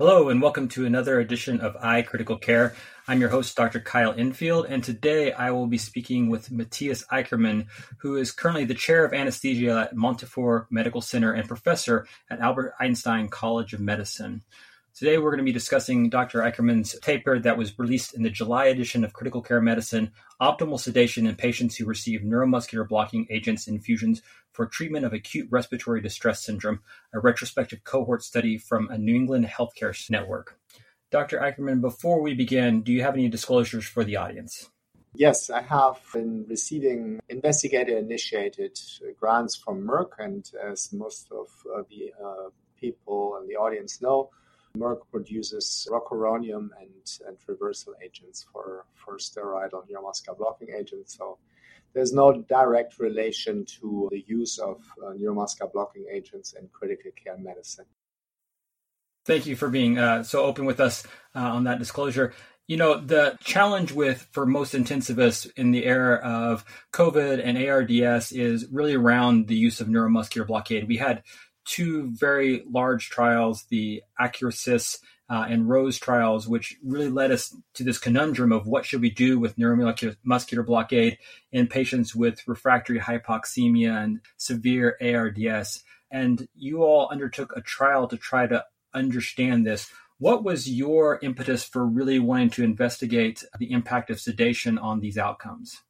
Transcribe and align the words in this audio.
Hello, 0.00 0.30
and 0.30 0.40
welcome 0.40 0.66
to 0.68 0.86
another 0.86 1.20
edition 1.20 1.60
of 1.60 1.76
iCritical 1.76 2.40
Care. 2.40 2.74
I'm 3.06 3.20
your 3.20 3.28
host, 3.28 3.54
Dr. 3.54 3.80
Kyle 3.80 4.14
Enfield, 4.16 4.64
and 4.64 4.82
today 4.82 5.30
I 5.30 5.50
will 5.50 5.66
be 5.66 5.76
speaking 5.76 6.30
with 6.30 6.50
Matthias 6.50 7.04
Eikermann, 7.12 7.66
who 7.98 8.16
is 8.16 8.32
currently 8.32 8.64
the 8.64 8.72
chair 8.72 9.04
of 9.04 9.12
anesthesia 9.12 9.90
at 9.90 9.94
Montefiore 9.94 10.68
Medical 10.70 11.02
Center 11.02 11.34
and 11.34 11.46
professor 11.46 12.06
at 12.30 12.40
Albert 12.40 12.72
Einstein 12.80 13.28
College 13.28 13.74
of 13.74 13.80
Medicine. 13.80 14.40
Today, 14.92 15.18
we're 15.18 15.30
going 15.30 15.38
to 15.38 15.44
be 15.44 15.52
discussing 15.52 16.10
Dr. 16.10 16.40
Eikermann's 16.40 16.98
paper 16.98 17.38
that 17.38 17.56
was 17.56 17.78
released 17.78 18.12
in 18.12 18.22
the 18.22 18.28
July 18.28 18.66
edition 18.66 19.04
of 19.04 19.12
Critical 19.12 19.40
Care 19.40 19.60
Medicine 19.60 20.10
Optimal 20.42 20.80
Sedation 20.80 21.26
in 21.26 21.36
Patients 21.36 21.76
Who 21.76 21.86
Receive 21.86 22.22
Neuromuscular 22.22 22.86
Blocking 22.88 23.26
Agents 23.30 23.68
Infusions 23.68 24.20
for 24.52 24.66
Treatment 24.66 25.06
of 25.06 25.12
Acute 25.12 25.46
Respiratory 25.50 26.02
Distress 26.02 26.44
Syndrome, 26.44 26.80
a 27.14 27.20
retrospective 27.20 27.84
cohort 27.84 28.24
study 28.24 28.58
from 28.58 28.88
a 28.90 28.98
New 28.98 29.14
England 29.14 29.46
healthcare 29.46 29.94
network. 30.10 30.58
Dr. 31.10 31.38
Eikermann, 31.38 31.80
before 31.80 32.20
we 32.20 32.34
begin, 32.34 32.82
do 32.82 32.92
you 32.92 33.02
have 33.02 33.14
any 33.14 33.28
disclosures 33.28 33.84
for 33.84 34.04
the 34.04 34.16
audience? 34.16 34.70
Yes, 35.14 35.50
I 35.50 35.62
have 35.62 36.00
been 36.12 36.44
receiving 36.48 37.20
investigator 37.28 37.96
initiated 37.96 38.78
grants 39.18 39.56
from 39.56 39.86
Merck, 39.86 40.18
and 40.18 40.48
as 40.62 40.92
most 40.92 41.28
of 41.30 41.46
uh, 41.74 41.82
the 41.88 42.12
uh, 42.22 42.50
people 42.80 43.36
and 43.36 43.48
the 43.48 43.54
audience 43.56 44.02
know, 44.02 44.30
Merck 44.76 45.00
produces 45.10 45.88
rocuronium 45.90 46.68
and, 46.80 46.90
and 47.26 47.36
reversal 47.46 47.94
agents 48.02 48.46
for, 48.52 48.84
for 48.94 49.18
steroidal 49.18 49.84
neuromuscular 49.88 50.38
blocking 50.38 50.68
agents. 50.76 51.16
So 51.16 51.38
there's 51.92 52.12
no 52.12 52.32
direct 52.32 52.98
relation 52.98 53.64
to 53.80 54.08
the 54.12 54.24
use 54.26 54.58
of 54.58 54.80
uh, 55.02 55.12
neuromuscular 55.12 55.72
blocking 55.72 56.06
agents 56.10 56.52
in 56.52 56.68
critical 56.68 57.10
care 57.22 57.36
medicine. 57.36 57.86
Thank 59.26 59.46
you 59.46 59.56
for 59.56 59.68
being 59.68 59.98
uh, 59.98 60.22
so 60.22 60.44
open 60.44 60.64
with 60.64 60.80
us 60.80 61.04
uh, 61.34 61.40
on 61.40 61.64
that 61.64 61.78
disclosure. 61.78 62.32
You 62.68 62.76
know, 62.76 63.00
the 63.00 63.36
challenge 63.42 63.90
with 63.90 64.28
for 64.30 64.46
most 64.46 64.74
intensivists 64.74 65.50
in 65.56 65.72
the 65.72 65.84
era 65.84 66.16
of 66.18 66.64
COVID 66.92 67.44
and 67.44 67.58
ARDS 67.58 68.30
is 68.30 68.66
really 68.70 68.94
around 68.94 69.48
the 69.48 69.56
use 69.56 69.80
of 69.80 69.88
neuromuscular 69.88 70.46
blockade. 70.46 70.86
We 70.86 70.96
had 70.96 71.24
two 71.64 72.10
very 72.12 72.64
large 72.70 73.10
trials, 73.10 73.64
the 73.70 74.02
ACURASYS 74.20 74.98
uh, 75.30 75.46
and 75.48 75.68
Rose 75.68 75.98
trials, 75.98 76.48
which 76.48 76.76
really 76.82 77.08
led 77.08 77.30
us 77.30 77.54
to 77.74 77.84
this 77.84 77.98
conundrum 77.98 78.50
of 78.50 78.66
what 78.66 78.84
should 78.84 79.00
we 79.00 79.10
do 79.10 79.38
with 79.38 79.56
neuromuscular 79.56 80.66
blockade 80.66 81.18
in 81.52 81.68
patients 81.68 82.14
with 82.14 82.46
refractory 82.48 82.98
hypoxemia 82.98 84.02
and 84.02 84.20
severe 84.36 84.96
ARDS. 85.00 85.84
And 86.10 86.48
you 86.56 86.82
all 86.82 87.08
undertook 87.10 87.52
a 87.54 87.60
trial 87.60 88.08
to 88.08 88.16
try 88.16 88.48
to 88.48 88.64
understand 88.92 89.64
this. 89.64 89.88
What 90.18 90.42
was 90.42 90.68
your 90.68 91.20
impetus 91.22 91.62
for 91.62 91.86
really 91.86 92.18
wanting 92.18 92.50
to 92.50 92.64
investigate 92.64 93.44
the 93.58 93.70
impact 93.70 94.10
of 94.10 94.20
sedation 94.20 94.78
on 94.78 94.98
these 94.98 95.16
outcomes? 95.16 95.80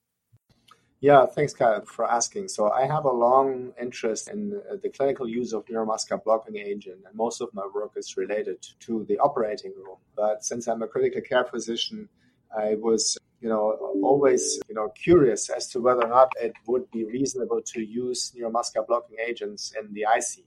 Yeah, 1.01 1.25
thanks, 1.25 1.55
Kyle, 1.55 1.83
for 1.87 2.05
asking. 2.11 2.49
So 2.49 2.71
I 2.71 2.87
have 2.87 3.07
a 3.07 3.13
long 3.13 3.73
interest 3.81 4.29
in 4.29 4.61
uh, 4.71 4.77
the 4.83 4.91
clinical 4.91 5.27
use 5.27 5.55
of 5.55 5.65
neuromuscular 5.65 6.23
blocking 6.23 6.59
agent, 6.59 6.99
and 7.07 7.15
most 7.15 7.41
of 7.41 7.49
my 7.55 7.67
work 7.75 7.93
is 7.97 8.19
related 8.19 8.59
to 8.81 9.07
the 9.09 9.19
operating 9.19 9.73
room. 9.77 9.97
But 10.15 10.45
since 10.45 10.67
I'm 10.69 10.83
a 10.83 10.87
critical 10.87 11.23
care 11.23 11.45
physician, 11.45 12.11
I 12.55 12.75
was, 12.75 13.17
you 13.41 13.49
know, 13.49 13.79
always, 14.03 14.61
you 14.69 14.75
know, 14.75 14.91
curious 14.91 15.49
as 15.49 15.69
to 15.69 15.81
whether 15.81 16.05
or 16.05 16.09
not 16.11 16.33
it 16.39 16.53
would 16.67 16.91
be 16.91 17.07
reasonable 17.07 17.63
to 17.73 17.81
use 17.81 18.35
neuromuscular 18.39 18.87
blocking 18.87 19.17
agents 19.27 19.73
in 19.81 19.95
the 19.95 20.05
ICU. 20.07 20.45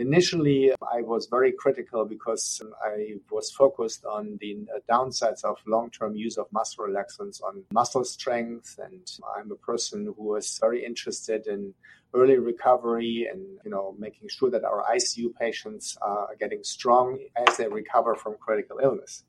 Initially, 0.00 0.72
I 0.80 1.02
was 1.02 1.26
very 1.26 1.52
critical 1.52 2.06
because 2.06 2.62
I 2.82 3.16
was 3.30 3.50
focused 3.50 4.06
on 4.06 4.38
the 4.40 4.56
downsides 4.90 5.44
of 5.44 5.58
long-term 5.66 6.16
use 6.16 6.38
of 6.38 6.46
muscle 6.52 6.86
relaxants 6.86 7.42
on 7.42 7.64
muscle 7.70 8.04
strength, 8.04 8.80
and 8.82 9.06
I'm 9.36 9.52
a 9.52 9.56
person 9.56 10.14
who 10.16 10.36
is 10.36 10.58
very 10.58 10.82
interested 10.82 11.46
in 11.46 11.74
early 12.14 12.38
recovery 12.38 13.28
and 13.30 13.42
you 13.62 13.70
know 13.70 13.94
making 13.98 14.28
sure 14.30 14.50
that 14.50 14.64
our 14.64 14.82
ICU 14.90 15.34
patients 15.38 15.98
are 16.00 16.34
getting 16.40 16.62
strong 16.64 17.18
as 17.36 17.58
they 17.58 17.68
recover 17.68 18.14
from 18.14 18.36
critical 18.40 18.78
illness. 18.82 19.24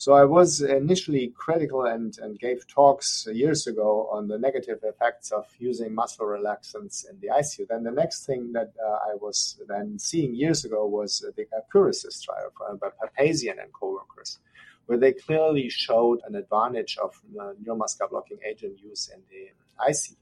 So 0.00 0.14
I 0.14 0.24
was 0.24 0.62
initially 0.62 1.30
critical 1.36 1.84
and, 1.84 2.16
and 2.22 2.38
gave 2.38 2.66
talks 2.66 3.28
years 3.30 3.66
ago 3.66 4.08
on 4.10 4.28
the 4.28 4.38
negative 4.38 4.78
effects 4.82 5.30
of 5.30 5.44
using 5.58 5.94
muscle 5.94 6.24
relaxants 6.24 7.04
in 7.10 7.20
the 7.20 7.28
ICU. 7.28 7.68
Then 7.68 7.82
the 7.82 7.90
next 7.90 8.24
thing 8.24 8.50
that 8.54 8.72
uh, 8.82 9.10
I 9.10 9.16
was 9.20 9.60
then 9.68 9.98
seeing 9.98 10.34
years 10.34 10.64
ago 10.64 10.86
was 10.86 11.22
the 11.36 11.44
ACURASYS 11.54 12.22
trial 12.22 12.50
by 12.80 12.88
Papazian 12.88 13.62
and 13.62 13.70
co-workers, 13.74 14.38
where 14.86 14.96
they 14.96 15.12
clearly 15.12 15.68
showed 15.68 16.20
an 16.26 16.34
advantage 16.34 16.96
of 16.96 17.20
uh, 17.38 17.52
neuromuscular 17.62 18.08
blocking 18.08 18.38
agent 18.42 18.80
use 18.80 19.10
in 19.14 19.20
the 19.28 19.50
ICU. 19.86 20.16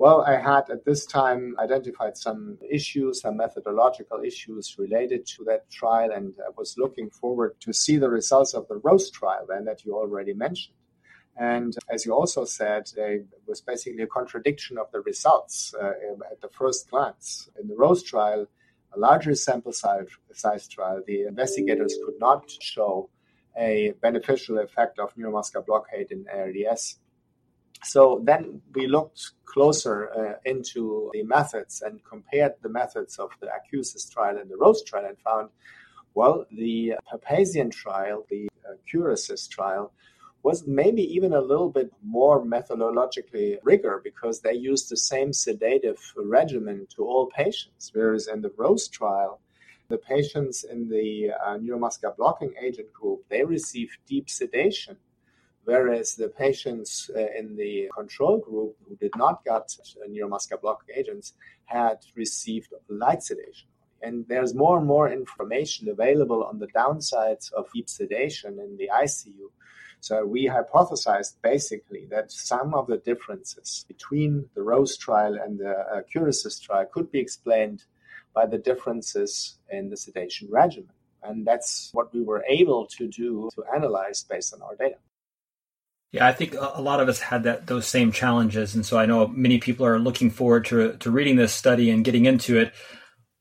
Well, 0.00 0.22
I 0.22 0.36
had 0.40 0.70
at 0.70 0.86
this 0.86 1.04
time 1.04 1.56
identified 1.58 2.16
some 2.16 2.56
issues, 2.70 3.20
some 3.20 3.36
methodological 3.36 4.22
issues 4.24 4.76
related 4.78 5.26
to 5.36 5.44
that 5.44 5.70
trial, 5.70 6.10
and 6.10 6.32
I 6.40 6.48
was 6.56 6.76
looking 6.78 7.10
forward 7.10 7.60
to 7.60 7.74
see 7.74 7.98
the 7.98 8.08
results 8.08 8.54
of 8.54 8.66
the 8.68 8.76
Rose 8.76 9.10
trial 9.10 9.44
then 9.46 9.66
that 9.66 9.84
you 9.84 9.94
already 9.94 10.32
mentioned. 10.32 10.78
And 11.36 11.76
as 11.90 12.06
you 12.06 12.14
also 12.14 12.46
said, 12.46 12.90
it 12.96 13.26
was 13.46 13.60
basically 13.60 14.02
a 14.02 14.06
contradiction 14.06 14.78
of 14.78 14.90
the 14.90 15.00
results 15.00 15.74
uh, 15.78 15.92
at 16.30 16.40
the 16.40 16.48
first 16.48 16.88
glance. 16.88 17.50
In 17.60 17.68
the 17.68 17.76
Rose 17.76 18.02
trial, 18.02 18.46
a 18.94 18.98
larger 18.98 19.34
sample 19.34 19.74
size, 19.74 20.08
size 20.32 20.66
trial, 20.66 21.02
the 21.06 21.24
investigators 21.24 21.94
could 22.06 22.18
not 22.18 22.50
show 22.50 23.10
a 23.54 23.92
beneficial 24.00 24.60
effect 24.60 24.98
of 24.98 25.14
neuromuscular 25.16 25.66
blockade 25.66 26.10
in 26.10 26.24
ARDS 26.26 26.96
so 27.82 28.20
then 28.24 28.60
we 28.74 28.86
looked 28.86 29.32
closer 29.44 30.10
uh, 30.10 30.48
into 30.48 31.10
the 31.12 31.22
methods 31.24 31.82
and 31.82 32.00
compared 32.04 32.54
the 32.62 32.68
methods 32.68 33.18
of 33.18 33.30
the 33.40 33.48
ACURASYS 33.48 34.10
trial 34.12 34.38
and 34.38 34.50
the 34.50 34.56
Rose 34.56 34.82
trial 34.84 35.06
and 35.06 35.18
found, 35.18 35.48
well, 36.14 36.46
the 36.52 36.94
Papazian 37.10 37.70
trial, 37.70 38.26
the 38.30 38.48
Accurasis 38.70 39.48
trial, 39.48 39.92
was 40.42 40.66
maybe 40.66 41.02
even 41.02 41.34
a 41.34 41.40
little 41.40 41.68
bit 41.68 41.90
more 42.02 42.44
methodologically 42.44 43.58
rigor 43.62 44.00
because 44.02 44.40
they 44.40 44.54
used 44.54 44.88
the 44.88 44.96
same 44.96 45.32
sedative 45.32 45.98
regimen 46.16 46.86
to 46.94 47.04
all 47.04 47.26
patients, 47.26 47.90
whereas 47.92 48.28
in 48.28 48.40
the 48.40 48.52
Rose 48.56 48.88
trial, 48.88 49.40
the 49.88 49.98
patients 49.98 50.64
in 50.64 50.88
the 50.88 51.30
uh, 51.44 51.58
neuromuscular 51.58 52.16
blocking 52.16 52.54
agent 52.60 52.92
group, 52.92 53.20
they 53.28 53.44
received 53.44 53.98
deep 54.06 54.30
sedation 54.30 54.96
whereas 55.64 56.14
the 56.14 56.28
patients 56.28 57.10
uh, 57.14 57.26
in 57.38 57.56
the 57.56 57.88
control 57.94 58.38
group 58.38 58.76
who 58.88 58.96
did 58.96 59.12
not 59.16 59.44
get 59.44 59.68
neuromuscular 60.08 60.60
blocking 60.60 60.94
agents 60.96 61.34
had 61.64 61.98
received 62.14 62.72
light 62.88 63.22
sedation. 63.22 63.68
And 64.02 64.26
there's 64.28 64.54
more 64.54 64.78
and 64.78 64.86
more 64.86 65.12
information 65.12 65.88
available 65.88 66.42
on 66.42 66.58
the 66.58 66.68
downsides 66.68 67.52
of 67.52 67.70
deep 67.74 67.88
sedation 67.88 68.58
in 68.58 68.76
the 68.78 68.90
ICU. 68.92 69.50
So 70.00 70.24
we 70.24 70.48
hypothesized 70.48 71.34
basically 71.42 72.06
that 72.10 72.32
some 72.32 72.72
of 72.72 72.86
the 72.86 72.96
differences 72.96 73.84
between 73.86 74.48
the 74.54 74.62
Rose 74.62 74.96
trial 74.96 75.34
and 75.34 75.58
the 75.58 75.72
uh, 75.72 76.60
trial 76.62 76.86
could 76.90 77.12
be 77.12 77.20
explained 77.20 77.84
by 78.34 78.46
the 78.46 78.56
differences 78.56 79.58
in 79.70 79.90
the 79.90 79.98
sedation 79.98 80.48
regimen. 80.50 80.94
And 81.22 81.46
that's 81.46 81.90
what 81.92 82.14
we 82.14 82.22
were 82.22 82.42
able 82.48 82.86
to 82.96 83.08
do 83.08 83.50
to 83.54 83.64
analyze 83.74 84.24
based 84.24 84.54
on 84.54 84.62
our 84.62 84.74
data. 84.74 84.96
Yeah, 86.12 86.26
I 86.26 86.32
think 86.32 86.54
a 86.54 86.82
lot 86.82 86.98
of 86.98 87.08
us 87.08 87.20
had 87.20 87.44
that 87.44 87.68
those 87.68 87.86
same 87.86 88.10
challenges, 88.10 88.74
and 88.74 88.84
so 88.84 88.98
I 88.98 89.06
know 89.06 89.28
many 89.28 89.58
people 89.58 89.86
are 89.86 89.98
looking 89.98 90.30
forward 90.30 90.64
to 90.66 90.96
to 90.96 91.10
reading 91.10 91.36
this 91.36 91.52
study 91.52 91.88
and 91.90 92.04
getting 92.04 92.26
into 92.26 92.58
it. 92.58 92.72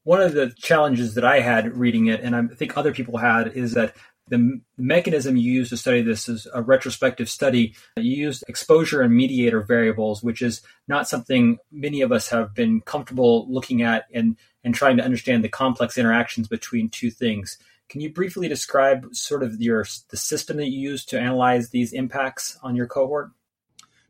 One 0.04 0.22
of 0.22 0.34
the 0.34 0.54
challenges 0.56 1.16
that 1.16 1.26
I 1.26 1.40
had 1.40 1.76
reading 1.76 2.08
it, 2.08 2.22
and 2.22 2.36
I 2.36 2.44
think 2.56 2.78
other 2.78 2.94
people 2.94 3.18
had, 3.18 3.48
is 3.48 3.74
that 3.74 3.96
the 4.28 4.62
mechanism 4.78 5.36
you 5.36 5.52
use 5.52 5.70
to 5.70 5.78
study 5.78 6.04
this 6.04 6.30
is 6.30 6.48
a 6.54 6.62
retrospective 6.62 7.28
study. 7.28 7.76
You 7.98 8.16
used 8.16 8.44
exposure 8.48 9.02
and 9.02 9.16
mediator 9.16 9.62
variables, 9.62 10.22
which 10.22 10.44
is 10.44 10.62
not 10.88 11.08
something 11.08 11.58
many 11.72 12.02
of 12.02 12.12
us 12.12 12.30
have 12.30 12.54
been 12.54 12.82
comfortable 12.82 13.52
looking 13.52 13.82
at 13.82 14.06
and 14.14 14.38
and 14.64 14.76
trying 14.76 14.98
to 14.98 15.04
understand 15.04 15.44
the 15.44 15.50
complex 15.50 15.98
interactions 15.98 16.48
between 16.48 16.90
two 16.90 17.10
things. 17.10 17.58
Can 17.90 18.02
you 18.02 18.14
briefly 18.14 18.48
describe 18.48 19.16
sort 19.16 19.42
of 19.42 19.60
your 19.60 19.84
the 20.10 20.18
system 20.18 20.58
that 20.58 20.70
you 20.70 20.80
use 20.80 21.06
to 21.06 21.20
analyze 21.20 21.70
these 21.70 21.92
impacts 21.92 22.58
on 22.62 22.76
your 22.76 22.86
cohort? 22.86 23.32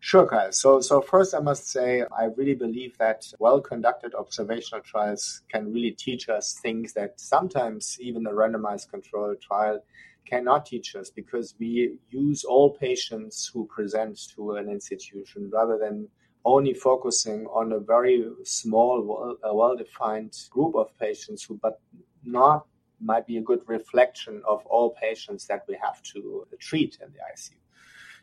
Sure, 0.02 0.28
Kyle. 0.28 0.52
So, 0.52 0.80
so 0.80 1.02
first, 1.02 1.34
I 1.34 1.40
must 1.40 1.70
say 1.70 2.04
I 2.18 2.26
really 2.38 2.56
believe 2.56 2.98
that 3.00 3.26
well-conducted 3.40 4.16
observational 4.16 4.82
trials 4.82 5.42
can 5.50 5.74
really 5.74 5.92
teach 5.92 6.30
us 6.30 6.58
things 6.62 6.94
that 6.94 7.20
sometimes 7.20 7.98
even 8.00 8.26
a 8.26 8.32
randomized 8.32 8.90
controlled 8.90 9.42
trial 9.42 9.84
cannot 10.26 10.66
teach 10.66 10.96
us 10.96 11.10
because 11.10 11.56
we 11.60 11.98
use 12.10 12.44
all 12.46 12.78
patients 12.78 13.50
who 13.54 13.66
present 13.66 14.18
to 14.36 14.56
an 14.56 14.70
institution 14.70 15.50
rather 15.52 15.78
than 15.78 16.08
only 16.46 16.74
focusing 16.74 17.46
on 17.48 17.74
a 17.74 17.80
very 17.80 18.26
small, 18.44 19.38
well-defined 19.44 20.34
group 20.50 20.76
of 20.76 20.98
patients 20.98 21.44
who, 21.44 21.60
but 21.62 21.82
not 22.24 22.66
might 23.02 23.26
be 23.26 23.38
a 23.38 23.42
good 23.42 23.62
reflection 23.68 24.42
of 24.48 24.66
all 24.66 24.92
patients 24.92 25.46
that 25.48 25.64
we 25.68 25.78
have 25.82 26.02
to 26.04 26.46
treat 26.60 26.98
in 27.02 27.12
the 27.12 27.20
ICU. 27.34 27.56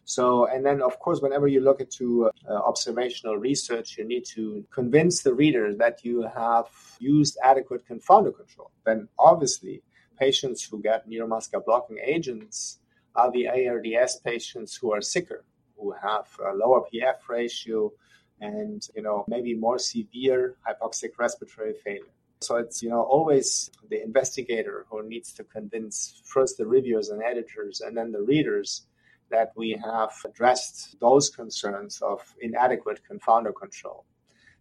So, 0.08 0.46
and 0.46 0.64
then 0.64 0.82
of 0.82 1.00
course, 1.00 1.20
whenever 1.20 1.48
you 1.48 1.60
look 1.60 1.80
into 1.80 2.30
uh, 2.48 2.52
observational 2.54 3.38
research, 3.38 3.98
you 3.98 4.04
need 4.04 4.24
to 4.36 4.64
convince 4.72 5.22
the 5.22 5.34
reader 5.34 5.74
that 5.74 6.04
you 6.04 6.22
have 6.22 6.66
used 7.00 7.36
adequate 7.42 7.82
confounder 7.88 8.34
control. 8.34 8.70
Then 8.84 9.08
obviously, 9.18 9.82
patients 10.16 10.62
who 10.62 10.80
get 10.80 11.08
neuromuscular 11.08 11.64
blocking 11.64 11.98
agents 12.04 12.78
are 13.16 13.32
the 13.32 13.48
ARDS 13.48 14.20
patients 14.24 14.76
who 14.76 14.92
are 14.92 15.00
sicker, 15.00 15.44
who 15.76 15.92
have 15.92 16.28
a 16.38 16.54
lower 16.54 16.82
PF 16.92 17.28
ratio, 17.28 17.92
and 18.40 18.86
you 18.94 19.02
know 19.02 19.24
maybe 19.26 19.54
more 19.54 19.78
severe 19.78 20.56
hypoxic 20.68 21.18
respiratory 21.18 21.74
failure. 21.84 22.15
So 22.40 22.56
it's 22.56 22.82
you 22.82 22.90
know 22.90 23.02
always 23.02 23.70
the 23.88 24.02
investigator 24.02 24.86
who 24.90 25.02
needs 25.08 25.32
to 25.34 25.44
convince 25.44 26.20
first 26.24 26.58
the 26.58 26.66
reviewers 26.66 27.08
and 27.08 27.22
editors 27.22 27.80
and 27.80 27.96
then 27.96 28.12
the 28.12 28.22
readers 28.22 28.86
that 29.30 29.52
we 29.56 29.80
have 29.84 30.12
addressed 30.24 30.96
those 31.00 31.30
concerns 31.30 32.00
of 32.02 32.20
inadequate 32.40 33.00
confounder 33.10 33.52
control. 33.54 34.04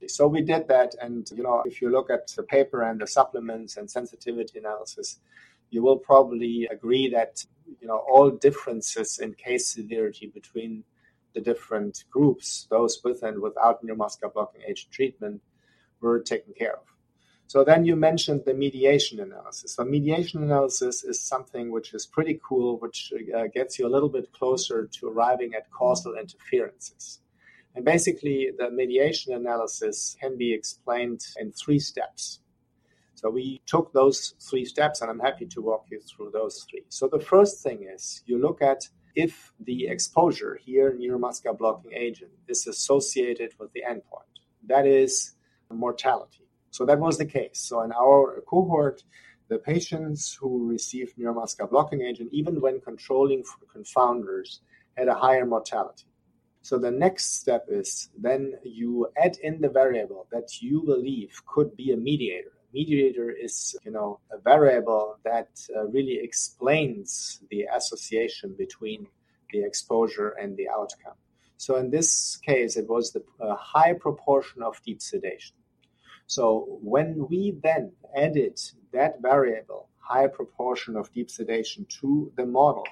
So 0.08 0.28
we 0.28 0.42
did 0.42 0.68
that, 0.68 0.94
and 1.02 1.28
you 1.36 1.44
know, 1.44 1.64
if 1.66 1.82
you 1.82 1.90
look 1.90 2.10
at 2.10 2.28
the 2.28 2.44
paper 2.44 2.84
and 2.84 3.00
the 3.00 3.08
supplements 3.08 3.78
and 3.78 3.90
sensitivity 3.90 4.60
analysis, 4.60 5.20
you 5.70 5.82
will 5.82 5.98
probably 5.98 6.68
agree 6.70 7.10
that 7.10 7.44
you 7.80 7.88
know 7.88 7.98
all 7.98 8.30
differences 8.30 9.20
in 9.20 9.34
case 9.34 9.74
severity 9.74 10.28
between 10.28 10.84
the 11.34 11.42
different 11.42 12.06
groups, 12.12 12.68
those 12.70 13.00
with 13.04 13.24
and 13.24 13.42
without 13.42 13.84
neuromuscular 13.84 14.34
blocking 14.34 14.62
agent 14.68 14.92
treatment, 14.92 15.42
were 16.02 16.20
taken 16.20 16.54
care 16.54 16.74
of. 16.74 16.95
So 17.48 17.64
then 17.64 17.86
you 17.86 17.96
mentioned 17.96 18.42
the 18.46 18.54
mediation 18.54 19.20
analysis. 19.20 19.76
So 19.76 19.84
mediation 19.84 20.42
analysis 20.42 21.04
is 21.04 21.22
something 21.22 21.72
which 21.72 21.94
is 21.94 22.06
pretty 22.06 22.40
cool, 22.44 22.78
which 22.80 23.14
uh, 23.36 23.44
gets 23.54 23.78
you 23.78 23.88
a 23.88 23.94
little 23.96 24.10
bit 24.10 24.32
closer 24.32 24.88
to 24.88 25.08
arriving 25.08 25.54
at 25.54 25.70
causal 25.72 26.16
interferences. 26.16 27.22
And 27.76 27.84
basically, 27.84 28.52
the 28.58 28.72
mediation 28.72 29.34
analysis 29.34 30.16
can 30.20 30.38
be 30.38 30.54
explained 30.54 31.22
in 31.38 31.52
three 31.52 31.80
steps. 31.80 32.40
So 33.16 33.30
we 33.30 33.62
took 33.66 33.92
those 33.94 34.34
three 34.40 34.66
steps, 34.66 35.02
and 35.02 35.10
I'm 35.10 35.20
happy 35.20 35.46
to 35.46 35.62
walk 35.62 35.86
you 35.92 36.00
through 36.00 36.32
those 36.32 36.66
three. 36.70 36.84
So 36.90 37.08
the 37.08 37.20
first 37.20 37.64
thing 37.64 37.88
is 37.94 38.24
you 38.26 38.40
look 38.40 38.62
at 38.62 38.88
if 39.16 39.54
the 39.60 39.88
exposure 39.88 40.60
here, 40.62 40.92
neuromuscular 40.92 41.58
blocking 41.58 41.94
agent, 41.94 42.32
is 42.48 42.68
associated 42.68 43.54
with 43.60 43.72
the 43.74 43.84
endpoint. 43.90 44.34
That 44.68 44.86
is 44.86 45.36
mortality. 45.70 46.45
So 46.76 46.86
that 46.88 47.00
was 47.00 47.18
the 47.18 47.26
case. 47.26 47.60
So 47.70 47.84
in 47.84 47.94
our 47.94 48.42
cohort, 48.46 49.06
the 49.48 49.60
patients 49.60 50.38
who 50.38 50.68
received 50.68 51.18
neuromuscular 51.18 51.70
blocking 51.70 52.02
agent, 52.02 52.32
even 52.34 52.60
when 52.60 52.82
controlling 52.82 53.46
for 53.46 53.60
confounders, 53.74 54.60
had 54.98 55.08
a 55.08 55.16
higher 55.16 55.46
mortality. 55.46 56.04
So 56.64 56.78
the 56.78 56.92
next 56.92 57.40
step 57.40 57.64
is 57.70 58.10
then 58.18 58.56
you 58.64 59.08
add 59.16 59.38
in 59.42 59.62
the 59.62 59.70
variable 59.70 60.28
that 60.34 60.62
you 60.62 60.84
believe 60.86 61.42
could 61.46 61.78
be 61.78 61.94
a 61.94 61.98
mediator. 61.98 62.58
Mediator 62.74 63.30
is, 63.32 63.78
you 63.86 63.92
know, 63.92 64.20
a 64.30 64.38
variable 64.38 65.18
that 65.24 65.52
uh, 65.74 65.86
really 65.88 66.20
explains 66.22 67.40
the 67.52 67.62
association 67.74 68.54
between 68.58 69.08
the 69.54 69.64
exposure 69.64 70.32
and 70.42 70.58
the 70.58 70.68
outcome. 70.68 71.18
So 71.56 71.78
in 71.78 71.90
this 71.90 72.36
case, 72.36 72.76
it 72.76 72.90
was 72.90 73.14
the 73.14 73.24
uh, 73.40 73.56
high 73.56 73.94
proportion 73.94 74.62
of 74.62 74.82
deep 74.86 75.02
sedation. 75.02 75.56
So 76.28 76.80
when 76.82 77.28
we 77.30 77.58
then 77.64 77.92
added 78.16 78.60
that 78.94 79.22
variable, 79.22 79.90
high 80.00 80.28
proportion 80.28 80.96
of 80.96 81.12
deep 81.14 81.30
sedation, 81.30 81.86
to 82.02 82.32
the 82.36 82.46
model, 82.46 82.86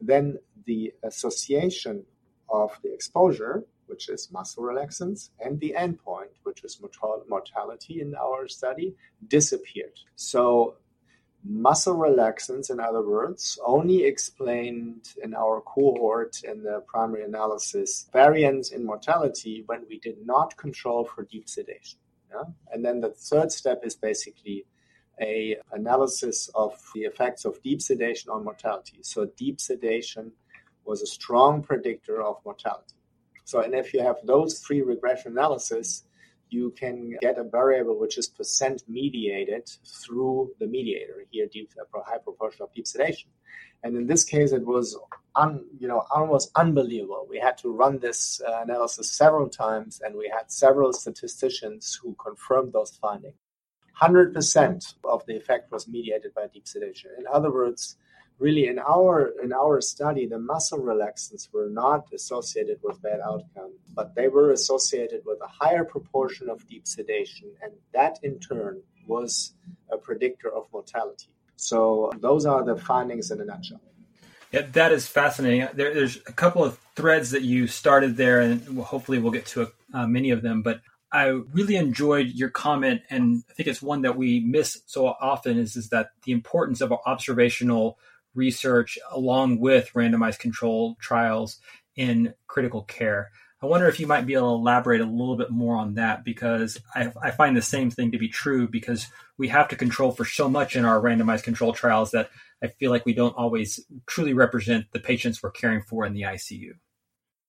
then 0.00 0.38
the 0.64 0.92
association 1.02 2.04
of 2.48 2.70
the 2.82 2.92
exposure, 2.92 3.64
which 3.86 4.08
is 4.08 4.30
muscle 4.32 4.62
relaxants, 4.62 5.30
and 5.40 5.60
the 5.60 5.74
endpoint, 5.78 6.32
which 6.42 6.64
is 6.64 6.80
mortality 7.28 8.00
in 8.00 8.14
our 8.14 8.48
study, 8.48 8.94
disappeared. 9.28 9.98
So 10.16 10.76
muscle 11.44 11.96
relaxants, 11.96 12.70
in 12.70 12.80
other 12.80 13.06
words, 13.06 13.58
only 13.64 14.04
explained 14.04 15.08
in 15.22 15.34
our 15.34 15.60
cohort 15.60 16.42
in 16.44 16.62
the 16.62 16.82
primary 16.86 17.24
analysis 17.24 18.08
variance 18.12 18.70
in 18.72 18.86
mortality 18.86 19.62
when 19.66 19.84
we 19.88 19.98
did 19.98 20.24
not 20.24 20.56
control 20.56 21.04
for 21.04 21.24
deep 21.24 21.48
sedation. 21.48 21.98
Yeah? 22.34 22.44
And 22.72 22.84
then 22.84 23.00
the 23.00 23.10
third 23.10 23.52
step 23.52 23.82
is 23.84 23.94
basically 23.94 24.66
a 25.20 25.56
analysis 25.72 26.50
of 26.54 26.72
the 26.94 27.02
effects 27.02 27.44
of 27.44 27.62
deep 27.62 27.80
sedation 27.80 28.30
on 28.30 28.44
mortality. 28.44 28.98
So 29.02 29.26
deep 29.36 29.60
sedation 29.60 30.32
was 30.84 31.02
a 31.02 31.06
strong 31.06 31.62
predictor 31.62 32.22
of 32.22 32.36
mortality. 32.44 32.96
So, 33.44 33.60
and 33.60 33.74
if 33.74 33.94
you 33.94 34.02
have 34.02 34.16
those 34.24 34.58
three 34.58 34.82
regression 34.82 35.32
analysis, 35.32 36.04
you 36.54 36.70
can 36.82 36.96
get 37.20 37.36
a 37.38 37.44
variable 37.44 37.98
which 37.98 38.16
is 38.16 38.28
percent 38.28 38.82
mediated 38.88 39.64
through 40.02 40.52
the 40.60 40.66
mediator 40.66 41.18
here, 41.30 41.46
deep, 41.52 41.70
high 42.10 42.18
proportion 42.18 42.62
of 42.62 42.72
deep 42.74 42.86
sedation. 42.86 43.30
And 43.82 43.96
in 43.96 44.06
this 44.06 44.24
case, 44.24 44.52
it 44.52 44.64
was 44.64 44.96
un, 45.42 45.52
you 45.78 45.88
know 45.88 46.02
almost 46.14 46.50
unbelievable. 46.64 47.26
We 47.28 47.38
had 47.38 47.56
to 47.58 47.68
run 47.82 47.98
this 47.98 48.40
uh, 48.40 48.62
analysis 48.62 49.06
several 49.22 49.48
times, 49.48 50.00
and 50.02 50.14
we 50.22 50.28
had 50.36 50.50
several 50.50 50.92
statisticians 50.92 51.98
who 52.00 52.16
confirmed 52.26 52.72
those 52.72 52.92
findings. 53.04 53.36
100% 54.00 54.94
of 55.04 55.24
the 55.26 55.36
effect 55.36 55.70
was 55.70 55.86
mediated 55.86 56.34
by 56.34 56.46
deep 56.52 56.66
sedation. 56.66 57.10
In 57.18 57.26
other 57.36 57.52
words, 57.52 57.96
really 58.38 58.66
in 58.66 58.78
our 58.78 59.32
in 59.42 59.52
our 59.52 59.80
study, 59.80 60.26
the 60.26 60.38
muscle 60.38 60.80
relaxants 60.80 61.52
were 61.52 61.68
not 61.70 62.06
associated 62.12 62.78
with 62.82 63.00
bad 63.02 63.20
outcome, 63.20 63.72
but 63.94 64.14
they 64.14 64.28
were 64.28 64.52
associated 64.52 65.22
with 65.24 65.38
a 65.42 65.46
higher 65.46 65.84
proportion 65.84 66.48
of 66.50 66.66
deep 66.68 66.86
sedation, 66.86 67.50
and 67.62 67.72
that 67.92 68.18
in 68.22 68.38
turn 68.38 68.82
was 69.06 69.54
a 69.90 69.96
predictor 69.96 70.52
of 70.52 70.66
mortality. 70.72 71.28
So 71.56 72.10
those 72.18 72.46
are 72.46 72.64
the 72.64 72.76
findings 72.76 73.30
in 73.30 73.40
a 73.40 73.44
nutshell. 73.44 73.80
Yeah, 74.52 74.66
that 74.72 74.92
is 74.92 75.06
fascinating. 75.06 75.68
There, 75.74 75.92
there's 75.92 76.16
a 76.26 76.32
couple 76.32 76.64
of 76.64 76.78
threads 76.94 77.32
that 77.32 77.42
you 77.42 77.66
started 77.66 78.16
there, 78.16 78.40
and 78.40 78.78
hopefully 78.78 79.18
we'll 79.18 79.32
get 79.32 79.46
to 79.46 79.62
a, 79.62 79.68
uh, 79.92 80.06
many 80.06 80.30
of 80.30 80.42
them. 80.42 80.62
But 80.62 80.80
I 81.12 81.26
really 81.26 81.76
enjoyed 81.76 82.28
your 82.28 82.50
comment, 82.50 83.02
and 83.10 83.42
I 83.50 83.52
think 83.54 83.68
it's 83.68 83.82
one 83.82 84.02
that 84.02 84.16
we 84.16 84.40
miss 84.40 84.80
so 84.86 85.06
often 85.06 85.58
is, 85.58 85.76
is 85.76 85.88
that 85.90 86.10
the 86.24 86.32
importance 86.32 86.80
of 86.80 86.92
observational 87.06 87.98
research 88.34 88.98
along 89.10 89.60
with 89.60 89.92
randomized 89.94 90.38
control 90.38 90.96
trials 91.00 91.58
in 91.96 92.34
critical 92.46 92.82
care. 92.82 93.30
I 93.62 93.66
wonder 93.66 93.88
if 93.88 93.98
you 93.98 94.06
might 94.06 94.26
be 94.26 94.34
able 94.34 94.56
to 94.56 94.60
elaborate 94.60 95.00
a 95.00 95.06
little 95.06 95.36
bit 95.36 95.50
more 95.50 95.76
on 95.76 95.94
that 95.94 96.22
because 96.22 96.78
I, 96.94 97.10
I, 97.22 97.30
find 97.30 97.56
the 97.56 97.62
same 97.62 97.90
thing 97.90 98.12
to 98.12 98.18
be 98.18 98.28
true 98.28 98.68
because 98.68 99.06
we 99.38 99.48
have 99.48 99.68
to 99.68 99.76
control 99.76 100.12
for 100.12 100.26
so 100.26 100.50
much 100.50 100.76
in 100.76 100.84
our 100.84 101.00
randomized 101.00 101.44
control 101.44 101.72
trials 101.72 102.10
that 102.10 102.28
I 102.62 102.66
feel 102.66 102.90
like 102.90 103.06
we 103.06 103.14
don't 103.14 103.36
always 103.36 103.80
truly 104.06 104.34
represent 104.34 104.86
the 104.92 105.00
patients 105.00 105.42
we're 105.42 105.50
caring 105.50 105.80
for 105.80 106.04
in 106.04 106.12
the 106.12 106.22
ICU. 106.22 106.72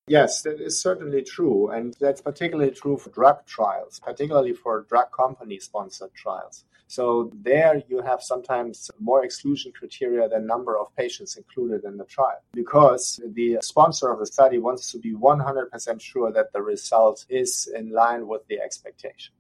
Yes, 0.08 0.44
that 0.44 0.62
is 0.62 0.80
certainly 0.80 1.24
true. 1.24 1.72
And 1.72 1.96
that's 2.00 2.22
particularly 2.22 2.72
true 2.72 2.98
for 2.98 3.10
drug 3.10 3.46
trials, 3.48 4.00
particularly 4.00 4.54
for 4.54 4.86
drug 4.88 5.12
company 5.12 5.60
sponsored 5.60 6.14
trials. 6.14 6.66
So 6.88 7.32
there 7.34 7.82
you 7.88 8.02
have 8.04 8.22
sometimes 8.22 8.92
more 9.00 9.26
exclusion 9.26 9.72
criteria 9.72 10.30
than 10.30 10.46
number 10.46 10.78
of 10.78 10.96
patients 10.96 11.36
included 11.36 11.84
in 11.84 11.98
the 11.98 12.06
trial 12.06 12.44
because 12.54 13.20
the 13.34 13.58
sponsor 13.62 14.12
of 14.12 14.20
the 14.20 14.28
study 14.28 14.60
wants 14.60 14.92
to 14.92 15.00
be 15.00 15.14
100% 15.14 16.02
sure 16.02 16.32
that 16.32 16.54
the 16.54 16.62
result 16.62 17.26
is 17.28 17.68
in 17.76 17.92
line 17.92 18.28
with 18.28 18.46
the 18.48 18.60
expectation. 18.60 19.34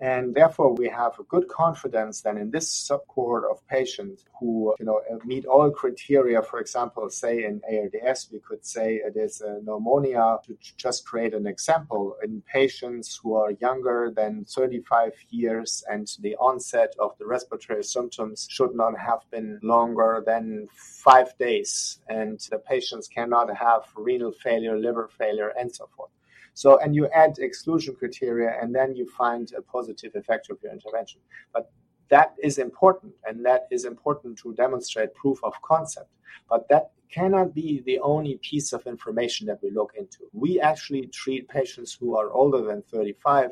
And 0.00 0.34
therefore, 0.34 0.72
we 0.72 0.88
have 0.88 1.18
a 1.18 1.24
good 1.24 1.46
confidence 1.48 2.22
that 2.22 2.38
in 2.38 2.50
this 2.50 2.88
subcohort 2.88 3.50
of 3.50 3.66
patients 3.68 4.24
who, 4.38 4.74
you 4.78 4.86
know, 4.86 5.02
uh, 5.12 5.18
meet 5.26 5.44
all 5.44 5.70
criteria. 5.70 6.40
For 6.42 6.58
example, 6.58 7.10
say 7.10 7.44
in 7.44 7.60
ARDS, 7.70 8.28
we 8.32 8.38
could 8.38 8.64
say 8.64 8.94
it 8.94 9.16
is 9.16 9.42
a 9.42 9.60
pneumonia 9.62 10.38
to 10.46 10.56
just 10.78 11.04
create 11.04 11.34
an 11.34 11.46
example 11.46 12.16
in 12.24 12.42
patients 12.50 13.20
who 13.22 13.34
are 13.34 13.50
younger 13.60 14.10
than 14.16 14.46
35 14.46 15.12
years 15.28 15.84
and 15.90 16.10
the 16.20 16.34
onset 16.36 16.94
of 16.98 17.18
the 17.18 17.26
respiratory 17.26 17.84
symptoms 17.84 18.48
should 18.50 18.74
not 18.74 18.98
have 18.98 19.20
been 19.30 19.60
longer 19.62 20.22
than 20.24 20.66
five 20.74 21.36
days. 21.36 21.98
And 22.08 22.40
the 22.50 22.58
patients 22.58 23.06
cannot 23.06 23.54
have 23.54 23.82
renal 23.94 24.32
failure, 24.32 24.78
liver 24.78 25.08
failure, 25.08 25.52
and 25.58 25.70
so 25.70 25.90
forth. 25.94 26.10
So, 26.54 26.78
and 26.78 26.94
you 26.94 27.08
add 27.08 27.38
exclusion 27.38 27.94
criteria, 27.94 28.56
and 28.60 28.74
then 28.74 28.94
you 28.94 29.08
find 29.08 29.50
a 29.56 29.62
positive 29.62 30.12
effect 30.14 30.50
of 30.50 30.58
your 30.62 30.72
intervention. 30.72 31.20
But 31.52 31.70
that 32.10 32.34
is 32.42 32.58
important, 32.58 33.14
and 33.24 33.44
that 33.44 33.66
is 33.70 33.84
important 33.84 34.38
to 34.38 34.52
demonstrate 34.54 35.14
proof 35.14 35.38
of 35.44 35.54
concept. 35.62 36.10
But 36.48 36.68
that 36.68 36.90
cannot 37.10 37.54
be 37.54 37.82
the 37.86 37.98
only 38.00 38.38
piece 38.38 38.72
of 38.72 38.86
information 38.86 39.46
that 39.46 39.58
we 39.62 39.70
look 39.70 39.92
into. 39.98 40.28
We 40.32 40.60
actually 40.60 41.06
treat 41.08 41.48
patients 41.48 41.96
who 41.98 42.16
are 42.16 42.30
older 42.30 42.62
than 42.62 42.82
35 42.82 43.50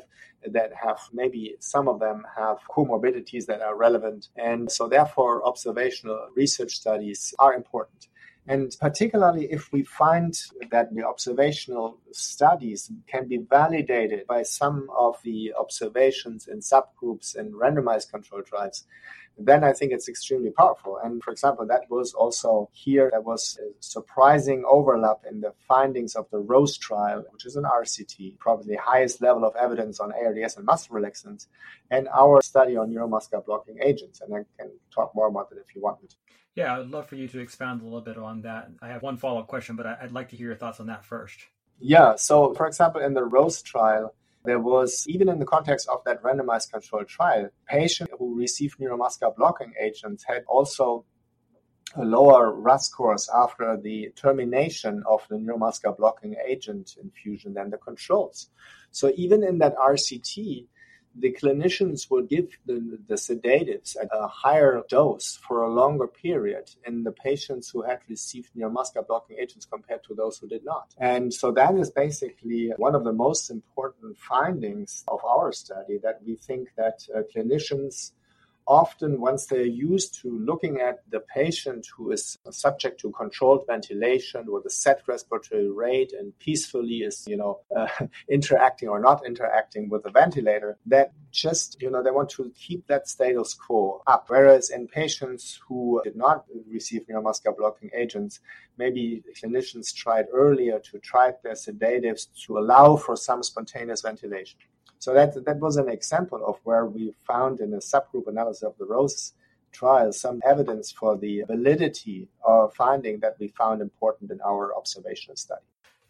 that 0.53 0.71
have 0.81 0.99
maybe 1.11 1.55
some 1.59 1.87
of 1.89 1.99
them 1.99 2.25
have 2.37 2.57
comorbidities 2.69 3.45
that 3.47 3.61
are 3.61 3.75
relevant. 3.75 4.29
And 4.37 4.71
so, 4.71 4.87
therefore, 4.87 5.45
observational 5.45 6.29
research 6.35 6.75
studies 6.75 7.33
are 7.39 7.53
important. 7.53 8.07
And 8.49 8.75
particularly 8.81 9.45
if 9.51 9.71
we 9.71 9.83
find 9.83 10.33
that 10.71 10.91
the 10.91 11.03
observational 11.03 11.99
studies 12.11 12.91
can 13.05 13.27
be 13.27 13.37
validated 13.37 14.25
by 14.25 14.41
some 14.41 14.89
of 14.97 15.17
the 15.23 15.53
observations 15.53 16.47
in 16.47 16.59
subgroups 16.61 17.35
in 17.35 17.51
randomized 17.51 18.09
control 18.09 18.41
trials, 18.41 18.87
then 19.37 19.63
I 19.63 19.71
think 19.71 19.91
it's 19.91 20.09
extremely 20.09 20.49
powerful. 20.49 20.97
And 20.97 21.23
for 21.23 21.29
example, 21.29 21.67
that 21.67 21.91
was 21.91 22.15
also 22.15 22.71
here, 22.73 23.09
there 23.11 23.21
was 23.21 23.59
a 23.61 23.69
surprising 23.81 24.63
overlap 24.67 25.19
in 25.29 25.41
the 25.41 25.53
findings 25.67 26.15
of 26.15 26.25
the 26.31 26.39
ROSE 26.39 26.75
trial, 26.79 27.23
which 27.29 27.45
is 27.45 27.55
an 27.55 27.65
RCT, 27.65 28.39
probably 28.39 28.75
the 28.75 28.81
highest 28.81 29.21
level 29.21 29.45
of 29.45 29.55
evidence 29.57 29.99
on 29.99 30.11
ARDS 30.11 30.57
and 30.57 30.65
muscle 30.65 30.95
relaxants, 30.95 31.45
and 31.91 32.07
our 32.09 32.41
study 32.41 32.75
on 32.77 32.91
neuromuscular 32.91 33.45
blocking 33.45 33.77
agents. 33.83 34.21
And 34.21 34.33
I 34.33 34.39
can 34.57 34.71
talk 34.89 35.13
more 35.13 35.27
about 35.27 35.51
that 35.51 35.59
if 35.59 35.75
you 35.75 35.83
want 35.83 36.01
me 36.01 36.07
to. 36.07 36.15
Yeah, 36.55 36.77
I'd 36.77 36.87
love 36.87 37.07
for 37.07 37.15
you 37.15 37.27
to 37.29 37.39
expound 37.39 37.81
a 37.81 37.85
little 37.85 38.01
bit 38.01 38.17
on 38.17 38.41
that. 38.41 38.69
I 38.81 38.89
have 38.89 39.01
one 39.01 39.17
follow 39.17 39.39
up 39.39 39.47
question, 39.47 39.75
but 39.75 39.85
I'd 39.85 40.11
like 40.11 40.29
to 40.29 40.35
hear 40.35 40.47
your 40.47 40.55
thoughts 40.55 40.79
on 40.79 40.87
that 40.87 41.05
first. 41.05 41.39
Yeah, 41.79 42.15
so 42.15 42.53
for 42.53 42.67
example, 42.67 43.01
in 43.01 43.13
the 43.13 43.23
ROSE 43.23 43.61
trial, 43.61 44.13
there 44.45 44.59
was, 44.59 45.05
even 45.07 45.29
in 45.29 45.39
the 45.39 45.45
context 45.45 45.87
of 45.87 46.03
that 46.05 46.21
randomized 46.23 46.71
controlled 46.71 47.07
trial, 47.07 47.49
patients 47.67 48.11
who 48.17 48.37
received 48.37 48.79
neuromuscular 48.79 49.35
blocking 49.35 49.73
agents 49.79 50.23
had 50.27 50.43
also 50.47 51.05
a 51.95 52.03
lower 52.03 52.53
RASS 52.53 52.85
scores 52.87 53.29
after 53.33 53.77
the 53.81 54.09
termination 54.15 55.03
of 55.07 55.21
the 55.29 55.35
neuromuscular 55.35 55.97
blocking 55.97 56.35
agent 56.47 56.95
infusion 57.01 57.53
than 57.53 57.69
the 57.69 57.77
controls. 57.77 58.49
So 58.91 59.11
even 59.15 59.43
in 59.43 59.57
that 59.59 59.75
RCT, 59.75 60.67
the 61.19 61.35
clinicians 61.41 62.09
would 62.09 62.29
give 62.29 62.57
the, 62.65 62.99
the, 63.07 63.17
sedatives 63.17 63.95
at 63.95 64.09
a 64.13 64.27
higher 64.27 64.81
dose 64.89 65.37
for 65.45 65.63
a 65.63 65.69
longer 65.69 66.07
period 66.07 66.71
in 66.85 67.03
the 67.03 67.11
patients 67.11 67.69
who 67.69 67.81
had 67.81 67.99
received 68.07 68.49
neuromuscular 68.55 69.05
blocking 69.07 69.37
agents 69.37 69.65
compared 69.65 70.03
to 70.03 70.13
those 70.13 70.37
who 70.37 70.47
did 70.47 70.63
not. 70.63 70.93
And 70.97 71.33
so 71.33 71.51
that 71.51 71.75
is 71.75 71.91
basically 71.91 72.71
one 72.77 72.95
of 72.95 73.03
the 73.03 73.13
most 73.13 73.49
important 73.49 74.17
findings 74.17 75.03
of 75.07 75.19
our 75.25 75.51
study 75.51 75.97
that 76.03 76.21
we 76.25 76.35
think 76.35 76.69
that 76.77 77.05
uh, 77.13 77.21
clinicians 77.35 78.11
often 78.69 79.19
once 79.19 79.47
they're 79.47 79.65
used 79.65 80.21
to 80.21 80.39
looking 80.45 80.79
at 80.79 80.99
the 81.09 81.19
patient 81.21 81.87
who 81.97 82.11
is 82.11 82.37
subject 82.51 82.99
to 83.01 83.11
controlled 83.11 83.65
ventilation 83.65 84.45
with 84.47 84.63
a 84.65 84.69
set 84.69 85.01
respiratory 85.07 85.69
rate 85.71 86.13
and 86.13 86.37
peacefully 86.37 86.99
is 86.99 87.25
you 87.27 87.35
know 87.35 87.59
uh, 87.75 87.87
interacting 88.29 88.87
or 88.87 88.99
not 88.99 89.25
interacting 89.25 89.89
with 89.89 90.03
the 90.03 90.11
ventilator 90.11 90.77
that 90.85 91.11
just 91.31 91.81
you 91.81 91.89
know 91.89 92.03
they 92.03 92.11
want 92.11 92.29
to 92.29 92.51
keep 92.55 92.85
that 92.87 93.07
status 93.07 93.55
quo 93.55 94.01
up. 94.05 94.25
Whereas 94.27 94.69
in 94.69 94.87
patients 94.87 95.59
who 95.67 95.99
did 96.03 96.15
not 96.15 96.45
receive 96.69 97.07
neuromuscular 97.07 97.57
blocking 97.57 97.89
agents 97.95 98.39
maybe 98.77 99.23
clinicians 99.41 99.93
tried 99.93 100.25
earlier 100.31 100.79
to 100.79 100.99
try 100.99 101.31
their 101.43 101.55
sedatives 101.55 102.27
to 102.45 102.59
allow 102.59 102.95
for 102.95 103.15
some 103.15 103.41
spontaneous 103.41 104.01
ventilation 104.01 104.59
so 104.99 105.13
that 105.13 105.43
that 105.45 105.59
was 105.59 105.77
an 105.77 105.89
example 105.89 106.45
of 106.45 106.59
where 106.63 106.85
we 106.85 107.13
found 107.25 107.59
in 107.59 107.73
a 107.73 107.77
subgroup 107.77 108.27
analysis 108.27 108.63
of 108.63 108.77
the 108.77 108.85
ROSE 108.85 109.33
trial 109.71 110.11
some 110.11 110.41
evidence 110.45 110.91
for 110.91 111.17
the 111.17 111.43
validity 111.47 112.27
of 112.43 112.73
finding 112.73 113.19
that 113.19 113.35
we 113.39 113.47
found 113.47 113.81
important 113.81 114.31
in 114.31 114.39
our 114.41 114.75
observational 114.75 115.35
study. 115.35 115.61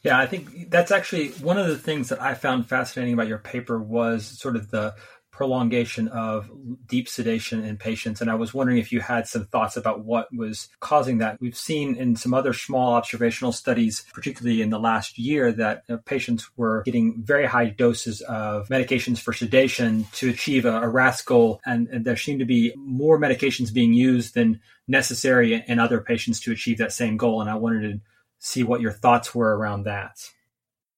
Yeah, 0.01 0.17
I 0.17 0.27
think 0.27 0.69
that's 0.69 0.91
actually 0.91 1.29
one 1.31 1.58
of 1.58 1.67
the 1.67 1.77
things 1.77 2.10
that 2.10 2.22
I 2.22 2.34
found 2.34 2.67
fascinating 2.67 3.13
about 3.13 3.27
your 3.27 3.38
paper 3.38 3.77
was 3.77 4.25
sort 4.25 4.55
of 4.55 4.72
the 4.72 4.96
prolongation 5.39 6.10
of 6.10 6.51
deep 6.86 7.08
sedation 7.08 7.63
in 7.63 7.77
patients. 7.77 8.19
And 8.19 8.29
I 8.29 8.36
was 8.36 8.53
wondering 8.53 8.77
if 8.77 8.91
you 8.91 9.00
had 9.00 9.25
some 9.25 9.46
thoughts 9.46 9.77
about 9.77 10.03
what 10.03 10.27
was 10.36 10.67
causing 10.81 11.19
that. 11.19 11.39
We've 11.39 11.55
seen 11.55 11.96
in 11.96 12.17
some 12.17 12.34
other 12.34 12.51
small 12.51 12.91
observational 12.91 13.53
studies, 13.53 14.03
particularly 14.13 14.62
in 14.62 14.69
the 14.69 14.77
last 14.77 15.17
year, 15.17 15.53
that 15.53 15.84
uh, 15.89 15.96
patients 16.03 16.50
were 16.58 16.84
getting 16.84 17.24
very 17.24 17.46
high 17.46 17.69
doses 17.69 18.19
of 18.19 18.67
medications 18.67 19.19
for 19.19 19.31
sedation 19.31 20.08
to 20.12 20.29
achieve 20.29 20.65
a, 20.65 20.81
a 20.81 20.89
RASS 20.89 21.22
goal. 21.22 21.62
And, 21.65 21.88
and 21.88 22.03
there 22.03 22.17
seemed 22.17 22.41
to 22.41 22.46
be 22.46 22.74
more 22.75 23.17
medications 23.17 23.74
being 23.74 23.93
used 23.93 24.34
than 24.34 24.60
necessary 24.89 25.63
in 25.65 25.79
other 25.79 26.01
patients 26.01 26.41
to 26.41 26.51
achieve 26.51 26.79
that 26.79 26.91
same 26.91 27.15
goal. 27.15 27.39
And 27.39 27.50
I 27.50 27.55
wanted 27.55 27.93
to 27.93 28.01
see 28.39 28.63
what 28.63 28.81
your 28.81 28.91
thoughts 28.91 29.34
were 29.34 29.58
around 29.58 29.84
that. 29.84 30.17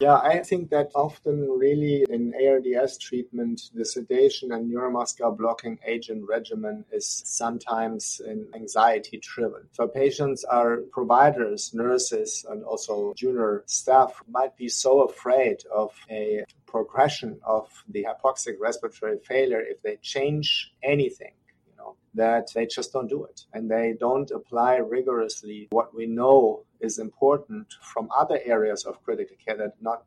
Yeah, 0.02 0.16
I 0.16 0.40
think 0.40 0.72
that 0.72 0.90
often 0.96 1.48
really 1.48 2.04
in 2.10 2.34
ARDS 2.34 2.98
treatment, 2.98 3.70
the 3.76 3.86
sedation 3.86 4.52
and 4.52 4.74
neuromuscular 4.74 5.38
blocking 5.38 5.78
agent 5.86 6.28
regimen 6.28 6.86
is 6.92 7.22
sometimes 7.24 8.20
in 8.26 8.48
anxiety 8.56 9.20
driven. 9.22 9.68
So 9.74 9.88
patients 9.88 10.44
are 10.44 10.78
providers, 10.92 11.72
nurses, 11.76 12.44
and 12.50 12.64
also 12.64 13.14
junior 13.16 13.64
staff 13.68 14.24
might 14.28 14.58
be 14.58 14.70
so 14.70 15.04
afraid 15.04 15.58
of 15.72 15.92
a 16.10 16.46
progression 16.66 17.40
of 17.44 17.70
the 17.88 18.08
hypoxic 18.10 18.56
respiratory 18.60 19.20
failure 19.20 19.62
if 19.62 19.84
they 19.84 19.98
change 19.98 20.74
anything 20.82 21.34
you 21.68 21.78
know, 21.78 21.96
that 22.16 22.50
they 22.56 22.66
just 22.66 22.92
don't 22.92 23.08
do 23.08 23.24
it 23.26 23.46
and 23.54 23.70
they 23.70 23.94
don't 24.00 24.32
apply 24.32 24.78
rigorously 24.78 25.68
what 25.70 25.94
we 25.94 26.08
know 26.08 26.64
is 26.82 27.00
important 27.00 27.74
from 27.82 28.10
other 28.18 28.40
areas 28.44 28.86
of 28.86 29.04
critical 29.04 29.36
care 29.44 29.58
that 29.58 29.82
not 29.82 30.04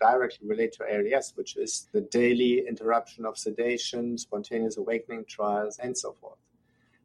directly 0.00 0.46
relate 0.46 0.72
to 0.72 0.84
ARDS, 0.84 1.32
which 1.36 1.56
is 1.56 1.88
the 1.92 2.00
daily 2.00 2.64
interruption 2.66 3.24
of 3.24 3.36
sedation, 3.36 4.18
spontaneous 4.18 4.76
awakening 4.76 5.24
trials, 5.28 5.78
and 5.78 5.96
so 5.96 6.12
forth. 6.20 6.38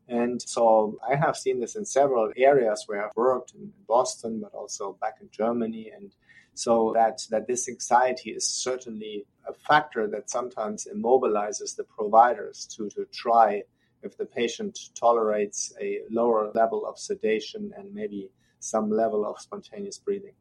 And 0.08 0.42
so 0.42 0.98
I 1.08 1.16
have 1.16 1.38
seen 1.38 1.60
this 1.60 1.76
in 1.76 1.86
several 1.86 2.32
areas 2.36 2.84
where 2.88 3.06
I've 3.06 3.16
worked 3.16 3.54
in 3.54 3.72
Boston, 3.88 4.42
but 4.42 4.54
also 4.54 4.98
back 5.00 5.18
in 5.22 5.30
Germany. 5.32 5.92
And 5.96 6.12
so 6.54 6.92
that, 6.94 7.26
that 7.30 7.48
this 7.48 7.70
anxiety 7.70 8.32
is 8.32 8.48
certainly 8.48 9.26
a 9.48 9.54
factor 9.54 10.08
that 10.08 10.30
sometimes 10.30 10.88
immobilizes 10.94 11.76
the 11.76 11.84
providers 11.84 12.68
to, 12.76 12.90
to 12.90 13.06
try 13.12 13.64
if 14.02 14.18
the 14.18 14.26
patient 14.26 14.78
tolerates 14.96 15.74
a 15.82 16.02
lower 16.10 16.52
level 16.54 16.86
of 16.86 17.00
sedation 17.00 17.72
and 17.78 17.94
maybe 17.94 18.30
some 18.64 18.90
level 18.90 19.26
of 19.26 19.40
spontaneous 19.40 19.98
breathing. 19.98 20.34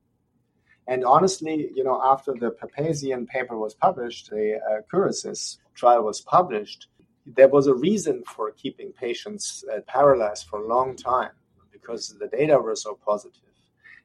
And 0.88 1.04
honestly, 1.04 1.70
you 1.74 1.84
know, 1.84 2.00
after 2.02 2.32
the 2.32 2.50
Papazian 2.50 3.26
paper 3.26 3.56
was 3.56 3.74
published, 3.74 4.30
the 4.30 4.58
uh, 4.58 4.80
trial 5.74 6.02
was 6.02 6.20
published, 6.20 6.88
there 7.24 7.48
was 7.48 7.68
a 7.68 7.74
reason 7.74 8.24
for 8.26 8.50
keeping 8.50 8.92
patients 8.92 9.64
uh, 9.72 9.80
paralyzed 9.86 10.46
for 10.48 10.60
a 10.60 10.66
long 10.66 10.96
time 10.96 11.30
because 11.70 12.16
the 12.18 12.26
data 12.28 12.58
were 12.58 12.74
so 12.74 12.98
positive. 13.04 13.40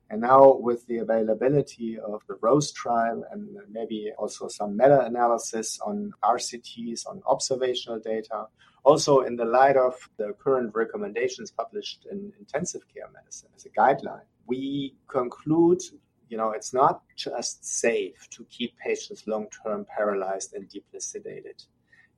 And 0.09 0.21
now, 0.21 0.55
with 0.55 0.86
the 0.88 1.00
availability 1.00 2.00
of 2.00 2.21
the 2.27 2.36
ROSE 2.36 2.71
trial 2.71 3.25
and 3.31 3.57
maybe 3.69 4.12
also 4.17 4.47
some 4.47 4.77
meta 4.77 5.01
analysis 5.01 5.79
on 5.86 6.13
RCTs, 6.24 7.05
on 7.07 7.21
observational 7.27 8.00
data, 8.00 8.45
also 8.89 9.13
in 9.27 9.36
the 9.36 9.50
light 9.60 9.77
of 9.88 9.96
the 10.17 10.29
current 10.44 10.70
recommendations 10.74 11.51
published 11.51 12.08
in 12.12 12.20
intensive 12.39 12.84
care 12.94 13.10
medicine 13.13 13.50
as 13.56 13.65
a 13.65 13.70
guideline, 13.82 14.27
we 14.48 14.96
conclude 15.08 15.82
you 16.29 16.38
know, 16.38 16.51
it's 16.51 16.74
not 16.74 17.01
just 17.15 17.65
safe 17.65 18.27
to 18.32 18.46
keep 18.50 18.77
patients 18.77 19.27
long 19.27 19.48
term 19.63 19.86
paralyzed 19.96 20.53
and 20.53 20.67
deeply 20.67 21.00
sedated. 21.00 21.65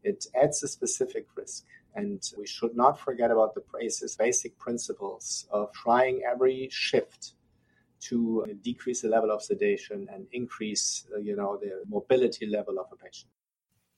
It 0.03 0.25
adds 0.41 0.63
a 0.63 0.67
specific 0.67 1.27
risk. 1.35 1.65
And 1.95 2.21
we 2.37 2.47
should 2.47 2.75
not 2.75 2.99
forget 2.99 3.31
about 3.31 3.55
the 3.55 3.63
basic 4.17 4.57
principles 4.57 5.47
of 5.51 5.71
trying 5.73 6.21
every 6.31 6.69
shift 6.71 7.33
to 8.01 8.45
decrease 8.63 9.01
the 9.01 9.09
level 9.09 9.31
of 9.31 9.41
sedation 9.43 10.07
and 10.13 10.25
increase, 10.31 11.05
you 11.21 11.35
know, 11.35 11.57
the 11.61 11.83
mobility 11.87 12.45
level 12.45 12.79
of 12.79 12.87
a 12.91 12.95
patient. 12.95 13.31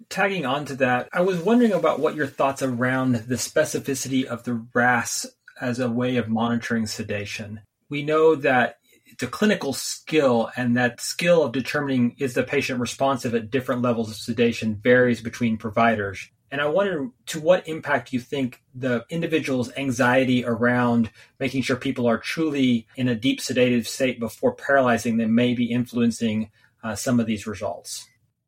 Tagging 0.10 0.46
on 0.46 0.66
to 0.66 0.76
that, 0.78 1.10
I 1.12 1.22
was 1.22 1.40
wondering 1.40 1.74
about 1.74 2.00
what 2.00 2.16
your 2.16 2.28
thoughts 2.28 2.62
around 2.62 3.16
the 3.16 3.36
specificity 3.36 4.26
of 4.26 4.44
the 4.44 4.66
RASS 4.74 5.26
as 5.60 5.80
a 5.80 5.90
way 5.90 6.18
of 6.18 6.30
monitoring 6.30 6.88
sedation. 6.88 7.62
We 7.90 8.04
know 8.04 8.36
that 8.36 8.78
it's 9.06 9.24
a 9.24 9.28
clinical 9.28 9.74
skill, 9.74 10.50
and 10.56 10.78
that 10.78 11.02
skill 11.02 11.44
of 11.44 11.52
determining 11.52 12.16
is 12.18 12.34
the 12.34 12.44
patient 12.44 12.80
responsive 12.80 13.36
at 13.36 13.52
different 13.52 13.82
levels 13.82 14.10
of 14.10 14.16
sedation 14.16 14.76
varies 14.76 15.22
between 15.22 15.58
providers. 15.58 16.30
And 16.50 16.60
I 16.60 16.68
wonder 16.68 17.10
to 17.28 17.40
what 17.40 17.68
impact 17.68 18.12
you 18.12 18.20
think 18.20 18.62
the 18.76 19.06
individual's 19.10 19.72
anxiety 19.78 20.44
around 20.44 21.10
making 21.40 21.62
sure 21.62 21.78
people 21.78 22.08
are 22.08 22.18
truly 22.18 22.88
in 22.96 23.08
a 23.08 23.16
deep 23.16 23.40
sedative 23.40 23.88
state 23.88 24.20
before 24.20 24.54
paralyzing 24.54 25.18
them 25.18 25.34
may 25.34 25.54
be 25.54 25.72
influencing 25.72 26.52
uh, 26.84 26.96
some 26.96 27.20
of 27.20 27.26
these 27.26 27.48
results. 27.48 28.08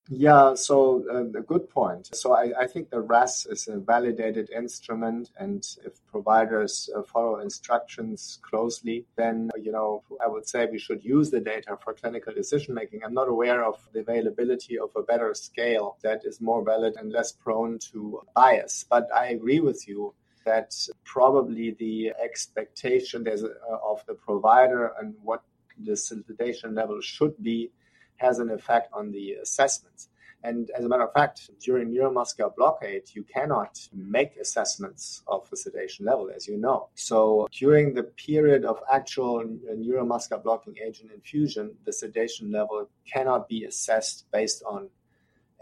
Yeah, 0.10 0.55
so 0.55 1.05
uh, 1.10 1.39
a 1.39 1.41
good 1.41 1.69
point. 1.69 2.13
So 2.13 2.33
I, 2.33 2.51
I, 2.60 2.67
think 2.67 2.89
the 2.89 3.00
RASS 3.00 3.45
is 3.45 3.69
a 3.69 3.77
validated 3.77 4.50
instrument, 4.50 5.31
and 5.38 5.65
if 5.86 5.93
providers 6.07 6.89
uh, 6.93 7.03
follow 7.03 7.39
instructions 7.39 8.38
closely, 8.41 9.05
then 9.15 9.50
you 9.62 9.72
know 9.72 10.03
I 10.22 10.27
would 10.27 10.45
say 10.45 10.67
we 10.69 10.77
should 10.77 11.05
use 11.05 11.31
the 11.31 11.39
data 11.39 11.77
for 11.81 11.93
clinical 11.93 12.33
decision 12.33 12.74
making. 12.74 13.01
I'm 13.03 13.13
not 13.13 13.29
aware 13.29 13.63
of 13.63 13.79
the 13.93 14.01
availability 14.01 14.77
of 14.77 14.89
a 14.98 15.03
better 15.03 15.33
scale 15.33 15.98
that 16.03 16.25
is 16.25 16.41
more 16.41 16.65
valid 16.65 16.95
and 16.98 17.10
less 17.10 17.31
prone 17.31 17.79
to 17.91 18.24
bias, 18.36 18.86
but 18.89 19.07
I 19.15 19.27
agree 19.27 19.62
with 19.62 19.88
you 19.88 20.13
that 20.45 20.75
probably 21.05 21.77
the 21.79 22.12
expectation 22.22 23.25
uh, 23.25 23.77
of 23.81 24.05
the 24.05 24.15
provider 24.15 24.91
and 25.00 25.15
what 25.24 25.43
the 25.77 25.95
sedation 25.95 26.75
level 26.75 27.00
should 27.00 27.41
be 27.41 27.72
has 28.17 28.39
an 28.39 28.50
effect 28.50 28.89
on 28.93 29.12
the 29.12 29.34
assessments. 29.34 30.10
And 30.46 30.70
as 30.72 30.84
a 30.84 30.89
matter 30.89 31.03
of 31.03 31.13
fact, 31.13 31.50
during 31.62 31.93
neuromuscular 31.93 32.53
blockade, 32.53 33.03
you 33.13 33.24
cannot 33.24 33.79
make 33.93 34.36
assessments 34.36 35.24
of 35.25 35.50
the 35.50 35.55
sedation 35.55 36.05
level, 36.05 36.29
as 36.36 36.48
you 36.48 36.58
know. 36.58 36.89
So 36.96 37.48
during 37.51 37.93
the 37.93 38.03
period 38.03 38.65
of 38.65 38.79
actual 38.91 39.46
neuromuscular 39.46 40.43
blocking 40.43 40.75
agent 40.86 41.12
infusion, 41.13 41.72
the 41.86 41.93
sedation 41.93 42.51
level 42.51 42.89
cannot 43.10 43.48
be 43.48 43.63
assessed 43.63 44.25
based 44.34 44.63
on 44.65 44.89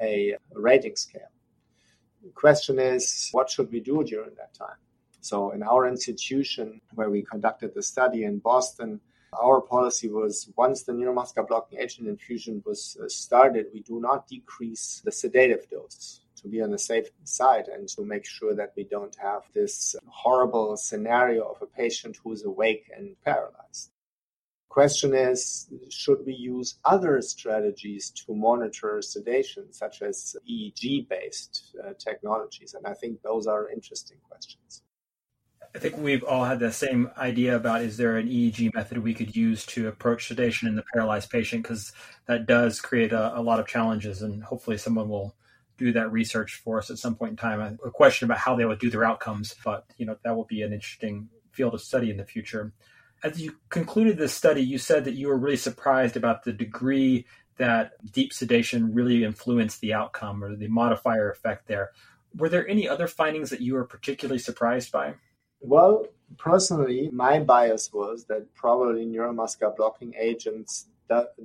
a 0.01 0.35
rating 0.55 0.95
scale. 0.95 1.29
The 2.23 2.31
question 2.31 2.79
is, 2.79 3.29
what 3.33 3.51
should 3.51 3.71
we 3.71 3.81
do 3.81 4.03
during 4.03 4.33
that 4.35 4.55
time? 4.55 4.77
So 5.21 5.51
in 5.51 5.61
our 5.61 5.87
institution, 5.87 6.81
where 6.95 7.11
we 7.11 7.21
conducted 7.21 7.75
the 7.75 7.83
study 7.83 8.23
in 8.23 8.39
Boston, 8.39 8.99
our 9.39 9.61
policy 9.61 10.09
was 10.09 10.51
once 10.57 10.83
the 10.83 10.91
neuromuscular 10.91 11.47
blocking 11.47 11.79
agent 11.79 12.07
infusion 12.07 12.61
was 12.65 12.97
uh, 13.01 13.07
started, 13.07 13.67
we 13.73 13.81
do 13.81 13.99
not 13.99 14.27
decrease 14.27 15.01
the 15.05 15.11
sedative 15.11 15.69
dose 15.69 16.21
to 16.41 16.47
be 16.47 16.61
on 16.61 16.71
the 16.71 16.79
safe 16.79 17.07
side 17.23 17.67
and 17.67 17.87
to 17.87 18.03
make 18.03 18.25
sure 18.25 18.55
that 18.55 18.73
we 18.75 18.83
don't 18.83 19.15
have 19.15 19.43
this 19.53 19.95
horrible 20.07 20.75
scenario 20.75 21.43
of 21.43 21.61
a 21.61 21.65
patient 21.65 22.17
who 22.23 22.31
is 22.33 22.43
awake 22.43 22.91
and 22.95 23.15
paralyzed. 23.23 23.91
Question 24.69 25.13
is, 25.13 25.69
should 25.89 26.25
we 26.25 26.33
use 26.33 26.79
other 26.85 27.21
strategies 27.21 28.09
to 28.11 28.33
monitor 28.33 29.01
sedation, 29.01 29.71
such 29.73 30.01
as 30.01 30.35
EEG 30.49 31.09
based 31.09 31.75
uh, 31.83 31.93
technologies? 31.99 32.73
And 32.73 32.87
I 32.87 32.93
think 32.93 33.21
those 33.21 33.47
are 33.47 33.69
interesting 33.69 34.17
questions. 34.29 34.81
I 35.73 35.79
think 35.79 35.97
we've 35.97 36.23
all 36.23 36.43
had 36.43 36.59
the 36.59 36.71
same 36.71 37.09
idea 37.17 37.55
about 37.55 37.81
is 37.81 37.95
there 37.95 38.17
an 38.17 38.27
EEG 38.27 38.73
method 38.73 38.97
we 38.97 39.13
could 39.13 39.35
use 39.35 39.65
to 39.67 39.87
approach 39.87 40.27
sedation 40.27 40.67
in 40.67 40.75
the 40.75 40.83
paralyzed 40.93 41.29
patient 41.29 41.63
because 41.63 41.93
that 42.25 42.45
does 42.45 42.81
create 42.81 43.13
a, 43.13 43.37
a, 43.37 43.41
lot 43.41 43.59
of 43.59 43.67
challenges 43.67 44.21
and 44.21 44.43
hopefully 44.43 44.77
someone 44.77 45.07
will 45.07 45.33
do 45.77 45.93
that 45.93 46.11
research 46.11 46.61
for 46.63 46.77
us 46.77 46.91
at 46.91 46.97
some 46.97 47.15
point 47.15 47.31
in 47.31 47.37
time. 47.37 47.79
A 47.85 47.89
question 47.89 48.25
about 48.25 48.39
how 48.39 48.55
they 48.55 48.65
would 48.65 48.79
do 48.79 48.89
their 48.89 49.05
outcomes, 49.05 49.55
but 49.63 49.85
you 49.97 50.05
know 50.05 50.17
that 50.23 50.35
will 50.35 50.45
be 50.45 50.61
an 50.61 50.73
interesting 50.73 51.29
field 51.51 51.73
of 51.73 51.81
study 51.81 52.09
in 52.09 52.17
the 52.17 52.25
future. 52.25 52.73
As 53.23 53.39
you 53.39 53.55
concluded 53.69 54.17
this 54.17 54.33
study, 54.33 54.61
you 54.61 54.77
said 54.77 55.05
that 55.05 55.13
you 55.13 55.27
were 55.27 55.37
really 55.37 55.57
surprised 55.57 56.17
about 56.17 56.43
the 56.43 56.51
degree 56.51 57.25
that 57.57 57.93
deep 58.11 58.33
sedation 58.33 58.93
really 58.93 59.23
influenced 59.23 59.79
the 59.79 59.93
outcome 59.93 60.43
or 60.43 60.55
the 60.55 60.67
modifier 60.67 61.31
effect 61.31 61.67
there. 61.67 61.91
Were 62.35 62.49
there 62.49 62.67
any 62.67 62.89
other 62.89 63.07
findings 63.07 63.51
that 63.51 63.61
you 63.61 63.75
were 63.75 63.85
particularly 63.85 64.39
surprised 64.39 64.91
by? 64.91 65.13
Well, 65.61 66.07
personally, 66.37 67.09
my 67.13 67.39
bias 67.39 67.93
was 67.93 68.25
that 68.25 68.53
probably 68.55 69.05
neuromuscular 69.05 69.75
blocking 69.75 70.13
agents 70.19 70.87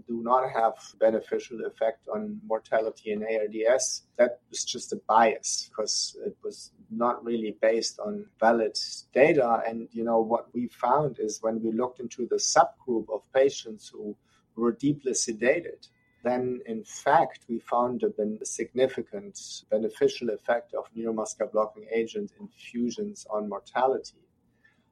do 0.09 0.23
not 0.23 0.51
have 0.53 0.75
beneficial 1.01 1.65
effect 1.67 2.07
on 2.13 2.41
mortality 2.47 3.11
in 3.11 3.25
ARDS. 3.25 4.05
That 4.17 4.41
was 4.49 4.65
just 4.65 4.93
a 4.93 5.01
bias 5.09 5.69
because 5.69 6.17
it 6.25 6.37
was 6.43 6.73
not 6.91 7.25
really 7.25 7.57
based 7.61 7.99
on 7.99 8.27
valid 8.39 8.79
data. 9.13 9.63
And 9.67 9.89
you 9.93 10.05
know 10.05 10.21
what 10.21 10.55
we 10.55 10.69
found 10.69 11.19
is 11.19 11.43
when 11.43 11.63
we 11.63 11.73
looked 11.73 12.01
into 12.01 12.27
the 12.27 12.37
subgroup 12.37 13.07
of 13.13 13.23
patients 13.33 13.89
who 13.89 14.17
were 14.57 14.73
deeply 14.73 15.13
sedated, 15.13 15.89
then 16.27 16.61
in 16.67 16.83
fact 16.83 17.41
we 17.49 17.59
found 17.59 18.03
a 18.03 18.45
significant 18.45 19.39
beneficial 19.71 20.31
effect 20.31 20.75
of 20.75 20.85
neuromuscular 20.97 21.51
blocking 21.53 21.87
agent 21.95 22.33
infusions 22.41 23.27
on 23.31 23.49
mortality. 23.49 24.23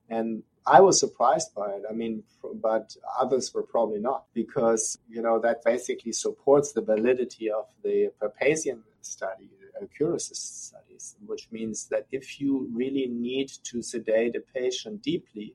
And 0.09 0.43
I 0.67 0.81
was 0.81 0.99
surprised 0.99 1.55
by 1.55 1.71
it. 1.73 1.83
I 1.91 1.93
mean, 1.93 2.23
but 2.55 2.97
others 3.19 3.53
were 3.53 3.63
probably 3.63 4.01
not 4.01 4.25
because, 4.33 4.99
you 5.09 5.21
know, 5.21 5.39
that 5.41 5.65
basically 5.65 6.13
supports 6.13 6.73
the 6.73 6.81
validity 6.83 7.51
of 7.51 7.67
the 7.83 8.11
Papazian 8.21 8.81
study, 9.03 9.51
uh, 9.77 9.81
the 9.81 9.87
Curis's 9.89 10.39
studies, 10.39 11.17
which 11.27 11.49
means 11.51 11.87
that 11.89 12.07
if 12.13 12.41
you 12.41 12.71
really 12.73 13.07
need 13.07 13.51
to 13.65 13.83
sedate 13.83 14.37
a 14.37 14.41
patient 14.41 15.03
deeply, 15.03 15.55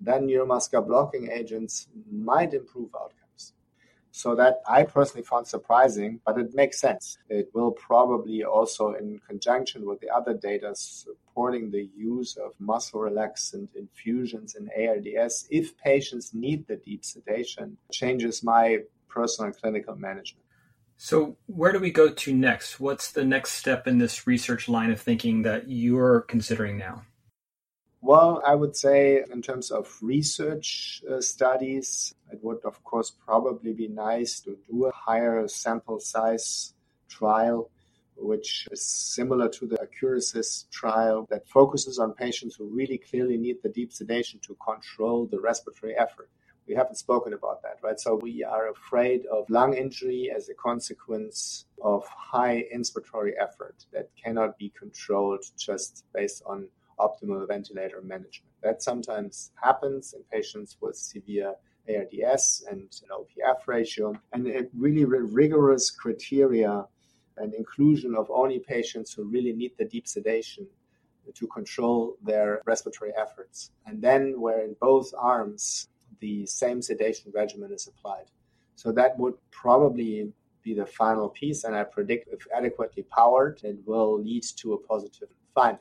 then 0.00 0.28
neuromuscular 0.28 0.86
blocking 0.86 1.30
agents 1.32 1.88
might 2.10 2.54
improve 2.54 2.90
outcomes. 2.94 3.17
So 4.10 4.34
that 4.34 4.60
I 4.68 4.84
personally 4.84 5.24
found 5.24 5.46
surprising, 5.46 6.20
but 6.24 6.38
it 6.38 6.54
makes 6.54 6.80
sense. 6.80 7.18
It 7.28 7.50
will 7.54 7.72
probably 7.72 8.42
also, 8.42 8.94
in 8.94 9.20
conjunction 9.28 9.86
with 9.86 10.00
the 10.00 10.08
other 10.08 10.34
data 10.34 10.74
supporting 10.74 11.70
the 11.70 11.88
use 11.96 12.36
of 12.36 12.52
muscle 12.58 13.00
relaxant 13.00 13.68
infusions 13.76 14.56
in 14.56 14.68
ARDS, 14.76 15.46
if 15.50 15.76
patients 15.78 16.34
need 16.34 16.66
the 16.66 16.76
deep 16.76 17.04
sedation, 17.04 17.76
changes 17.92 18.42
my 18.42 18.78
personal 19.08 19.52
clinical 19.52 19.94
management. 19.94 20.44
So, 20.96 21.36
where 21.46 21.70
do 21.70 21.78
we 21.78 21.92
go 21.92 22.08
to 22.08 22.34
next? 22.34 22.80
What's 22.80 23.12
the 23.12 23.24
next 23.24 23.52
step 23.52 23.86
in 23.86 23.98
this 23.98 24.26
research 24.26 24.68
line 24.68 24.90
of 24.90 25.00
thinking 25.00 25.42
that 25.42 25.70
you're 25.70 26.22
considering 26.22 26.76
now? 26.76 27.02
Well, 28.00 28.40
I 28.46 28.54
would 28.54 28.76
say 28.76 29.24
in 29.30 29.42
terms 29.42 29.72
of 29.72 29.98
research 30.00 31.02
uh, 31.10 31.20
studies, 31.20 32.14
it 32.32 32.38
would 32.42 32.64
of 32.64 32.82
course 32.84 33.10
probably 33.10 33.72
be 33.72 33.88
nice 33.88 34.38
to 34.40 34.56
do 34.70 34.86
a 34.86 34.92
higher 34.92 35.48
sample 35.48 35.98
size 35.98 36.74
trial, 37.08 37.70
which 38.16 38.68
is 38.70 38.84
similar 38.84 39.48
to 39.48 39.66
the 39.66 39.78
ACURASYS 39.78 40.70
trial 40.70 41.26
that 41.28 41.48
focuses 41.48 41.98
on 41.98 42.12
patients 42.14 42.54
who 42.54 42.66
really 42.66 42.98
clearly 42.98 43.36
need 43.36 43.56
the 43.62 43.68
deep 43.68 43.92
sedation 43.92 44.38
to 44.46 44.56
control 44.64 45.26
the 45.26 45.40
respiratory 45.40 45.96
effort. 45.96 46.30
We 46.68 46.74
haven't 46.74 46.96
spoken 46.98 47.32
about 47.32 47.62
that, 47.62 47.78
right? 47.82 47.98
So 47.98 48.14
we 48.14 48.44
are 48.44 48.70
afraid 48.70 49.26
of 49.26 49.50
lung 49.50 49.74
injury 49.74 50.30
as 50.34 50.48
a 50.48 50.54
consequence 50.54 51.64
of 51.82 52.06
high 52.06 52.64
inspiratory 52.72 53.32
effort 53.40 53.86
that 53.92 54.10
cannot 54.22 54.56
be 54.56 54.70
controlled 54.78 55.44
just 55.56 56.04
based 56.12 56.42
on 56.46 56.68
optimal 56.98 57.46
ventilator 57.46 58.00
management. 58.02 58.52
That 58.62 58.82
sometimes 58.82 59.52
happens 59.62 60.14
in 60.14 60.22
patients 60.32 60.76
with 60.80 60.96
severe 60.96 61.54
ARDS 61.88 62.64
and 62.70 62.80
an 62.80 63.08
OPF 63.12 63.66
ratio, 63.66 64.14
and 64.32 64.46
it 64.46 64.70
really 64.76 65.04
rigorous 65.04 65.90
criteria 65.90 66.84
and 67.36 67.54
inclusion 67.54 68.14
of 68.14 68.30
only 68.30 68.58
patients 68.58 69.12
who 69.12 69.24
really 69.24 69.52
need 69.52 69.72
the 69.78 69.84
deep 69.84 70.06
sedation 70.06 70.66
to 71.34 71.46
control 71.48 72.16
their 72.22 72.62
respiratory 72.66 73.12
efforts. 73.16 73.70
And 73.86 74.00
then, 74.02 74.40
where 74.40 74.64
in 74.64 74.74
both 74.80 75.12
arms 75.16 75.88
the 76.20 76.46
same 76.46 76.82
sedation 76.82 77.30
regimen 77.34 77.72
is 77.72 77.86
applied. 77.86 78.26
So, 78.76 78.92
that 78.92 79.18
would 79.18 79.34
probably 79.50 80.32
be 80.62 80.74
the 80.74 80.86
final 80.86 81.28
piece, 81.28 81.64
and 81.64 81.74
I 81.74 81.84
predict 81.84 82.28
if 82.32 82.46
adequately 82.54 83.04
powered, 83.04 83.60
it 83.62 83.78
will 83.86 84.20
lead 84.20 84.44
to 84.56 84.74
a 84.74 84.78
positive 84.78 85.28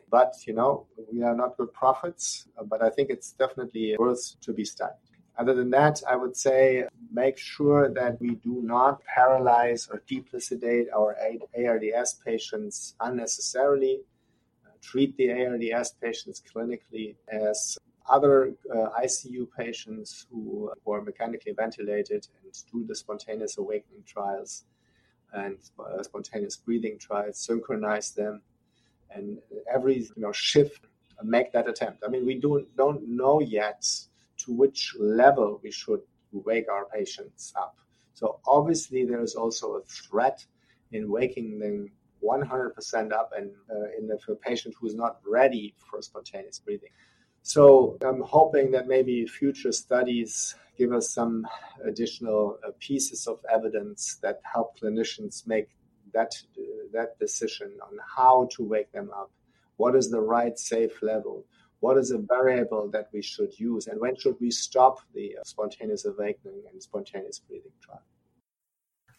But, 0.10 0.34
you 0.48 0.54
know, 0.54 0.88
we 1.12 1.24
are 1.24 1.36
not 1.36 1.58
good 1.58 1.72
prophets, 1.74 2.48
but 2.72 2.82
I 2.82 2.90
think 2.90 3.10
it's 3.10 3.32
definitely 3.32 3.96
worth 3.98 4.40
to 4.42 4.54
be 4.54 4.66
studied. 4.66 5.08
Other 5.38 5.54
than 5.54 5.70
that, 5.70 6.02
I 6.10 6.16
would 6.16 6.36
say 6.36 6.86
make 7.12 7.38
sure 7.38 7.94
that 7.94 8.20
we 8.20 8.32
do 8.50 8.56
not 8.64 9.04
paralyze 9.06 9.88
or 9.92 10.02
sedate 10.40 10.88
our 11.00 11.16
ARDS 11.56 12.10
patients 12.26 12.96
unnecessarily. 13.00 14.02
Uh, 14.66 14.72
treat 14.82 15.16
the 15.18 15.28
ARDS 15.32 15.90
patients 16.02 16.42
clinically 16.52 17.16
as 17.28 17.78
other 18.10 18.54
uh, 18.74 18.90
ICU 19.04 19.48
patients 19.56 20.26
who 20.32 20.72
were 20.86 21.02
mechanically 21.04 21.52
ventilated 21.52 22.28
and 22.42 22.52
do 22.72 22.84
the 22.88 22.96
spontaneous 22.96 23.58
awakening 23.60 24.04
trials 24.08 24.66
and 25.34 25.58
uh, 25.80 26.02
spontaneous 26.02 26.56
breathing 26.56 26.98
trials, 26.98 27.38
synchronize 27.38 28.12
them, 28.12 28.42
and 29.12 29.38
every 29.74 29.98
you 29.98 30.22
know 30.22 30.32
shift 30.32 30.82
make 31.24 31.52
that 31.52 31.68
attempt. 31.68 32.04
I 32.06 32.10
mean, 32.10 32.26
we 32.26 32.36
do, 32.40 32.68
don't 32.76 33.08
know 33.08 33.40
yet 33.42 33.86
to 34.38 34.54
which 34.54 34.96
level 35.00 35.60
we 35.64 35.72
should 35.72 36.02
wake 36.32 36.70
our 36.70 36.86
patients 36.86 37.54
up. 37.58 37.76
So 38.14 38.40
obviously, 38.46 39.06
there 39.06 39.22
is 39.22 39.36
also 39.36 39.76
a 39.76 39.82
threat 39.84 40.46
in 40.92 41.10
waking 41.10 41.60
them 41.60 41.92
100% 42.24 43.12
up 43.12 43.32
and 43.38 43.52
uh, 43.70 43.98
in 43.98 44.08
the, 44.08 44.18
for 44.20 44.34
a 44.34 44.36
patient 44.36 44.76
who 44.80 44.88
is 44.88 44.96
not 44.96 45.20
ready 45.28 45.76
for 45.90 46.02
spontaneous 46.02 46.60
breathing. 46.60 46.90
So 47.44 47.98
I'm 48.02 48.22
hoping 48.22 48.72
that 48.72 48.88
maybe 48.88 49.26
future 49.26 49.72
studies 49.72 50.56
give 50.78 50.92
us 50.94 51.10
some 51.10 51.48
additional 51.86 52.60
uh, 52.66 52.72
pieces 52.80 53.28
of 53.28 53.40
evidence 53.52 54.18
that 54.22 54.42
help 54.52 54.80
clinicians 54.80 55.48
make 55.48 55.70
that 56.14 56.34
that 56.94 57.20
decision 57.20 57.78
on 57.82 57.98
how 58.16 58.48
to 58.56 58.64
wake 58.64 58.92
them 58.92 59.10
up. 59.16 59.32
What 59.78 59.96
is 59.96 60.10
the 60.10 60.22
right 60.22 60.58
safe 60.58 61.02
level? 61.02 61.46
What 61.80 61.98
is 61.98 62.12
a 62.12 62.18
variable 62.18 62.90
that 62.92 63.10
we 63.14 63.22
should 63.22 63.60
use? 63.60 63.88
And 63.88 64.02
when 64.02 64.16
should 64.16 64.36
we 64.42 64.50
stop 64.50 65.00
the 65.14 65.38
uh, 65.38 65.44
spontaneous 65.44 66.06
awakening 66.06 66.64
and 66.72 66.82
spontaneous 66.82 67.40
breathing 67.40 67.72
trial? 67.82 68.02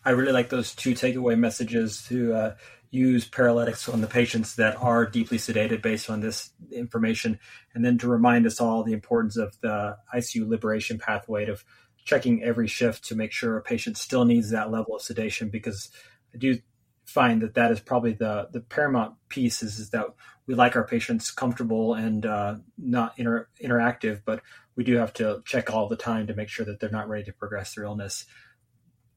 I 0.04 0.10
really 0.10 0.32
like 0.32 0.48
those 0.48 0.74
two 0.74 0.92
takeaway 0.92 1.38
messages 1.38 2.04
to 2.08 2.34
uh, 2.34 2.54
use 2.90 3.28
paralytics 3.28 3.88
on 3.88 4.00
the 4.00 4.06
patients 4.06 4.56
that 4.56 4.76
are 4.76 5.06
deeply 5.06 5.38
sedated 5.38 5.82
based 5.82 6.08
on 6.08 6.20
this 6.20 6.50
information, 6.72 7.38
and 7.74 7.84
then 7.84 7.98
to 7.98 8.08
remind 8.08 8.46
us 8.46 8.60
all 8.60 8.82
the 8.82 8.92
importance 8.92 9.36
of 9.36 9.58
the 9.60 9.96
ICU 10.14 10.48
liberation 10.48 10.98
pathway 10.98 11.46
of 11.46 11.64
checking 12.04 12.42
every 12.42 12.66
shift 12.66 13.04
to 13.04 13.14
make 13.14 13.32
sure 13.32 13.56
a 13.56 13.62
patient 13.62 13.98
still 13.98 14.24
needs 14.24 14.50
that 14.50 14.70
level 14.70 14.96
of 14.96 15.02
sedation 15.02 15.50
because 15.50 15.90
I 16.34 16.38
do 16.38 16.58
find 17.08 17.40
that 17.40 17.54
that 17.54 17.72
is 17.72 17.80
probably 17.80 18.12
the 18.12 18.48
the 18.52 18.60
paramount 18.60 19.14
piece 19.30 19.62
is, 19.62 19.78
is 19.78 19.90
that 19.90 20.06
we 20.46 20.54
like 20.54 20.76
our 20.76 20.86
patients 20.86 21.30
comfortable 21.30 21.94
and 21.94 22.26
uh, 22.26 22.56
not 22.76 23.14
inter- 23.16 23.48
interactive, 23.64 24.20
but 24.26 24.42
we 24.76 24.84
do 24.84 24.96
have 24.96 25.14
to 25.14 25.42
check 25.46 25.72
all 25.72 25.88
the 25.88 25.96
time 25.96 26.26
to 26.26 26.34
make 26.34 26.50
sure 26.50 26.66
that 26.66 26.80
they're 26.80 26.90
not 26.90 27.08
ready 27.08 27.24
to 27.24 27.32
progress 27.32 27.74
their 27.74 27.84
illness. 27.84 28.26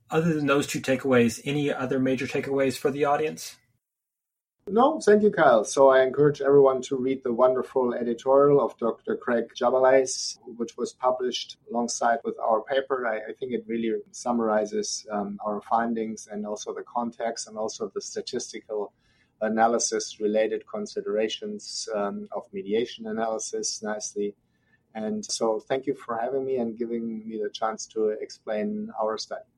Other 0.10 0.34
than 0.34 0.46
those 0.46 0.68
two 0.68 0.80
takeaways, 0.80 1.42
any 1.44 1.72
other 1.72 2.00
major 2.00 2.28
takeaways 2.28 2.78
for 2.78 2.92
the 2.92 3.06
audience? 3.06 3.58
No, 4.68 5.00
thank 5.00 5.24
you, 5.24 5.32
Kyle. 5.32 5.64
So 5.66 5.90
I 5.90 6.04
encourage 6.04 6.40
everyone 6.40 6.82
to 6.84 6.96
read 6.96 7.24
the 7.24 7.34
wonderful 7.34 7.94
editorial 7.94 8.62
of 8.62 8.78
Dr. 8.78 9.18
Craig 9.18 9.46
Jabaliz, 9.60 10.38
which 10.46 10.78
was 10.78 10.94
published 10.94 11.58
alongside 11.70 12.20
with 12.24 12.38
our 12.40 12.62
paper. 12.62 13.08
I, 13.08 13.32
I 13.32 13.34
think 13.40 13.54
it 13.54 13.66
really 13.68 13.94
summarizes 14.12 15.06
um, 15.12 15.40
our 15.44 15.62
findings 15.62 16.28
and 16.32 16.46
also 16.46 16.74
the 16.74 16.84
context 16.84 17.48
and 17.48 17.58
also 17.58 17.92
the 17.94 18.02
statistical 18.02 18.94
analysis 19.42 20.20
related 20.20 20.64
considerations 20.72 21.90
um, 21.96 22.30
of 22.32 22.44
mediation 22.54 23.08
analysis 23.08 23.82
nicely. 23.82 24.36
And 24.94 25.26
so 25.26 25.60
thank 25.60 25.88
you 25.88 25.96
for 25.96 26.18
having 26.18 26.46
me 26.46 26.58
and 26.58 26.78
giving 26.78 27.28
me 27.28 27.40
the 27.42 27.50
chance 27.50 27.88
to 27.88 28.10
explain 28.10 28.92
our 29.02 29.18
study. 29.18 29.51